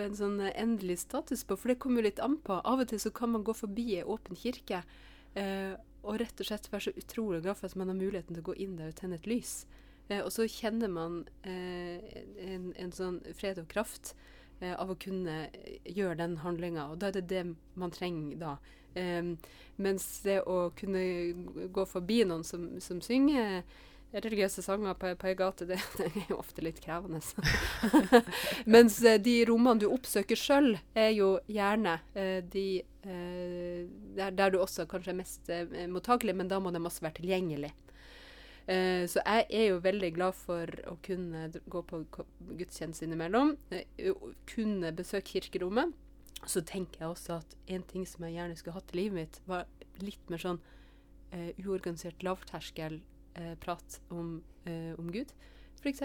en 0.00 0.14
sånn 0.16 0.38
endelig 0.48 1.02
status 1.02 1.42
på, 1.44 1.56
for 1.58 1.72
det 1.72 1.80
kommer 1.82 2.00
jo 2.00 2.08
litt 2.08 2.22
an 2.24 2.38
på. 2.44 2.56
Av 2.64 2.80
og 2.80 2.88
til 2.88 3.00
så 3.02 3.12
kan 3.12 3.34
man 3.34 3.44
gå 3.44 3.52
forbi 3.56 3.98
ei 3.98 4.06
åpen 4.06 4.38
kirke 4.38 4.80
eh, 5.36 5.74
og 6.00 6.16
rett 6.22 6.40
og 6.40 6.48
slett 6.48 6.70
være 6.72 6.86
så 6.86 6.94
utrolig 6.96 7.42
glad 7.44 7.58
for 7.58 7.68
at 7.68 7.76
man 7.76 7.92
har 7.92 7.98
muligheten 7.98 8.32
til 8.32 8.44
å 8.44 8.48
gå 8.48 8.56
inn 8.64 8.78
der 8.78 8.94
og 8.94 8.96
tenne 9.00 9.18
et 9.18 9.28
lys. 9.28 9.66
Eh, 10.08 10.22
og 10.22 10.30
så 10.32 10.48
kjenner 10.48 10.88
man 10.92 11.20
en, 11.44 12.72
en, 12.72 12.94
sånn 12.94 13.20
fred 13.36 13.60
og 13.60 13.68
kraft 13.68 14.14
av 14.58 14.90
å 14.90 14.96
kunne 14.98 15.44
gjøre 15.86 16.16
den 16.18 16.40
handlinga, 16.42 16.88
og 16.90 16.98
da 16.98 17.12
er 17.12 17.20
det 17.20 17.28
det 17.30 17.44
man 17.78 17.92
trenger 17.94 18.40
da. 18.40 18.54
Mens 19.78 20.06
det 20.24 20.40
å 20.50 20.72
kunne 20.74 21.04
gå 21.70 21.84
forbi 21.86 22.24
noen 22.26 22.42
som, 22.42 22.64
som 22.82 22.98
synger 23.04 23.60
religiøse 24.12 24.62
sanger 24.64 24.96
på, 24.96 25.10
på 25.20 25.28
ei 25.28 25.34
gate, 25.36 25.66
det, 25.68 25.78
det, 25.98 26.08
er 26.08 26.30
jo 26.32 26.38
ofte 26.40 26.64
litt 26.64 26.80
krevende. 26.84 27.20
Mens 28.74 29.00
eh, 29.04 29.18
de 29.20 29.40
rommene 29.48 29.82
du 29.82 29.88
oppsøker 29.90 30.38
sjøl, 30.38 30.76
er 30.96 31.10
jo 31.12 31.34
gjerne 31.50 31.98
eh, 32.14 32.38
de 32.44 32.68
eh, 32.80 33.84
der, 34.16 34.32
der, 34.32 34.54
du 34.54 34.62
også 34.62 34.88
kanskje 34.88 35.12
er 35.12 35.20
mest 35.20 35.52
mottakelig, 35.92 36.36
men 36.38 36.48
da 36.50 36.60
må 36.60 36.72
de 36.74 36.82
også 36.82 37.04
være 37.06 37.20
tilgjengelig. 37.20 37.74
Så 38.68 39.22
jeg 39.24 39.44
er 39.48 39.62
jo 39.70 39.78
veldig 39.80 40.08
glad 40.12 40.34
for 40.36 40.68
å 40.90 40.98
kunne 41.00 41.46
gå 41.72 41.80
på 41.88 42.02
gudstjeneste 42.58 43.06
innimellom. 43.06 43.54
Kunne 44.50 44.90
besøke 44.92 45.38
kirkerommet. 45.38 45.94
Så 46.44 46.60
tenker 46.68 47.00
jeg 47.00 47.14
også 47.14 47.38
at 47.38 47.54
en 47.72 47.86
ting 47.88 48.04
som 48.04 48.26
jeg 48.26 48.34
gjerne 48.36 48.58
skulle 48.60 48.76
hatt 48.76 48.92
i 48.92 48.98
livet 48.98 49.16
mitt, 49.16 49.38
var 49.48 49.64
litt 50.04 50.28
mer 50.28 50.42
sånn 50.42 50.60
uorganisert 51.64 52.20
lavterskel 52.28 53.00
eh, 53.38 53.54
prat 53.62 54.00
om, 54.14 54.42
eh, 54.64 54.92
om 54.98 55.12
Gud. 55.14 55.32
F.eks. 55.78 56.02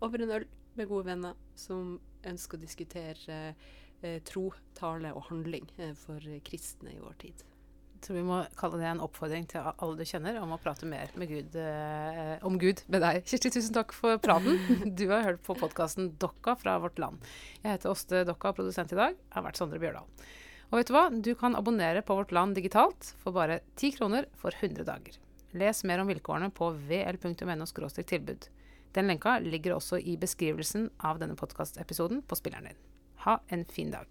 over 0.00 0.24
en 0.24 0.34
øl 0.38 0.48
med 0.78 0.88
gode 0.88 1.10
venner 1.10 1.38
som 1.58 1.98
ønsker 2.26 2.58
å 2.58 2.64
diskutere 2.64 3.38
eh, 4.02 4.18
tro, 4.26 4.48
tale 4.76 5.12
og 5.16 5.28
handling 5.30 5.68
eh, 5.78 5.94
for 5.98 6.24
kristne 6.46 6.94
i 6.94 7.00
vår 7.00 7.16
tid. 7.20 7.46
Så 8.00 8.14
vi 8.16 8.22
må 8.24 8.38
kalle 8.56 8.78
det 8.80 8.86
en 8.88 9.02
oppfordring 9.04 9.44
til 9.50 9.66
alle 9.68 9.98
du 9.98 10.08
kjenner 10.08 10.38
om 10.40 10.54
å 10.54 10.60
prate 10.60 10.88
mer 10.88 11.12
Gud, 11.20 11.56
eh, 11.60 12.38
om 12.48 12.56
Gud 12.60 12.80
med 12.88 13.04
deg. 13.04 13.20
Kirsti, 13.28 13.52
tusen 13.52 13.76
takk 13.76 13.92
for 13.96 14.20
praten. 14.22 14.56
Du 14.98 15.06
har 15.12 15.26
hørt 15.26 15.42
på 15.44 15.56
podkasten 15.58 16.14
Dokka 16.20 16.56
fra 16.60 16.78
Vårt 16.80 17.00
Land. 17.02 17.20
Jeg 17.60 17.76
heter 17.76 17.92
Åste 17.92 18.22
Dokka, 18.28 18.54
produsent 18.56 18.94
i 18.96 19.00
dag. 19.00 19.18
Jeg 19.18 19.36
har 19.36 19.44
vært 19.44 19.60
Sondre 19.60 19.80
Bjørdal. 19.82 20.08
Og 20.70 20.78
vet 20.78 20.88
du 20.88 20.94
hva? 20.94 21.08
Du 21.10 21.34
kan 21.36 21.58
abonnere 21.58 22.00
på 22.06 22.16
Vårt 22.16 22.32
Land 22.32 22.56
digitalt 22.56 23.12
for 23.20 23.36
bare 23.36 23.60
10 23.74 23.98
kroner 23.98 24.30
for 24.40 24.54
100 24.54 24.86
dager. 24.88 25.20
Les 25.52 25.84
mer 25.84 25.98
om 25.98 26.06
vilkårene 26.06 26.50
på 26.54 26.70
vl.no 26.70 27.66
tilbud. 28.02 28.48
Den 28.94 29.06
lenka 29.06 29.38
ligger 29.38 29.74
også 29.74 29.98
i 29.98 30.16
beskrivelsen 30.16 30.90
av 30.98 31.18
denne 31.18 31.36
podkastepisoden 31.38 32.22
på 32.22 32.38
spilleren 32.38 32.70
din. 32.70 32.82
Ha 33.26 33.40
en 33.48 33.64
fin 33.64 33.90
dag. 33.90 34.06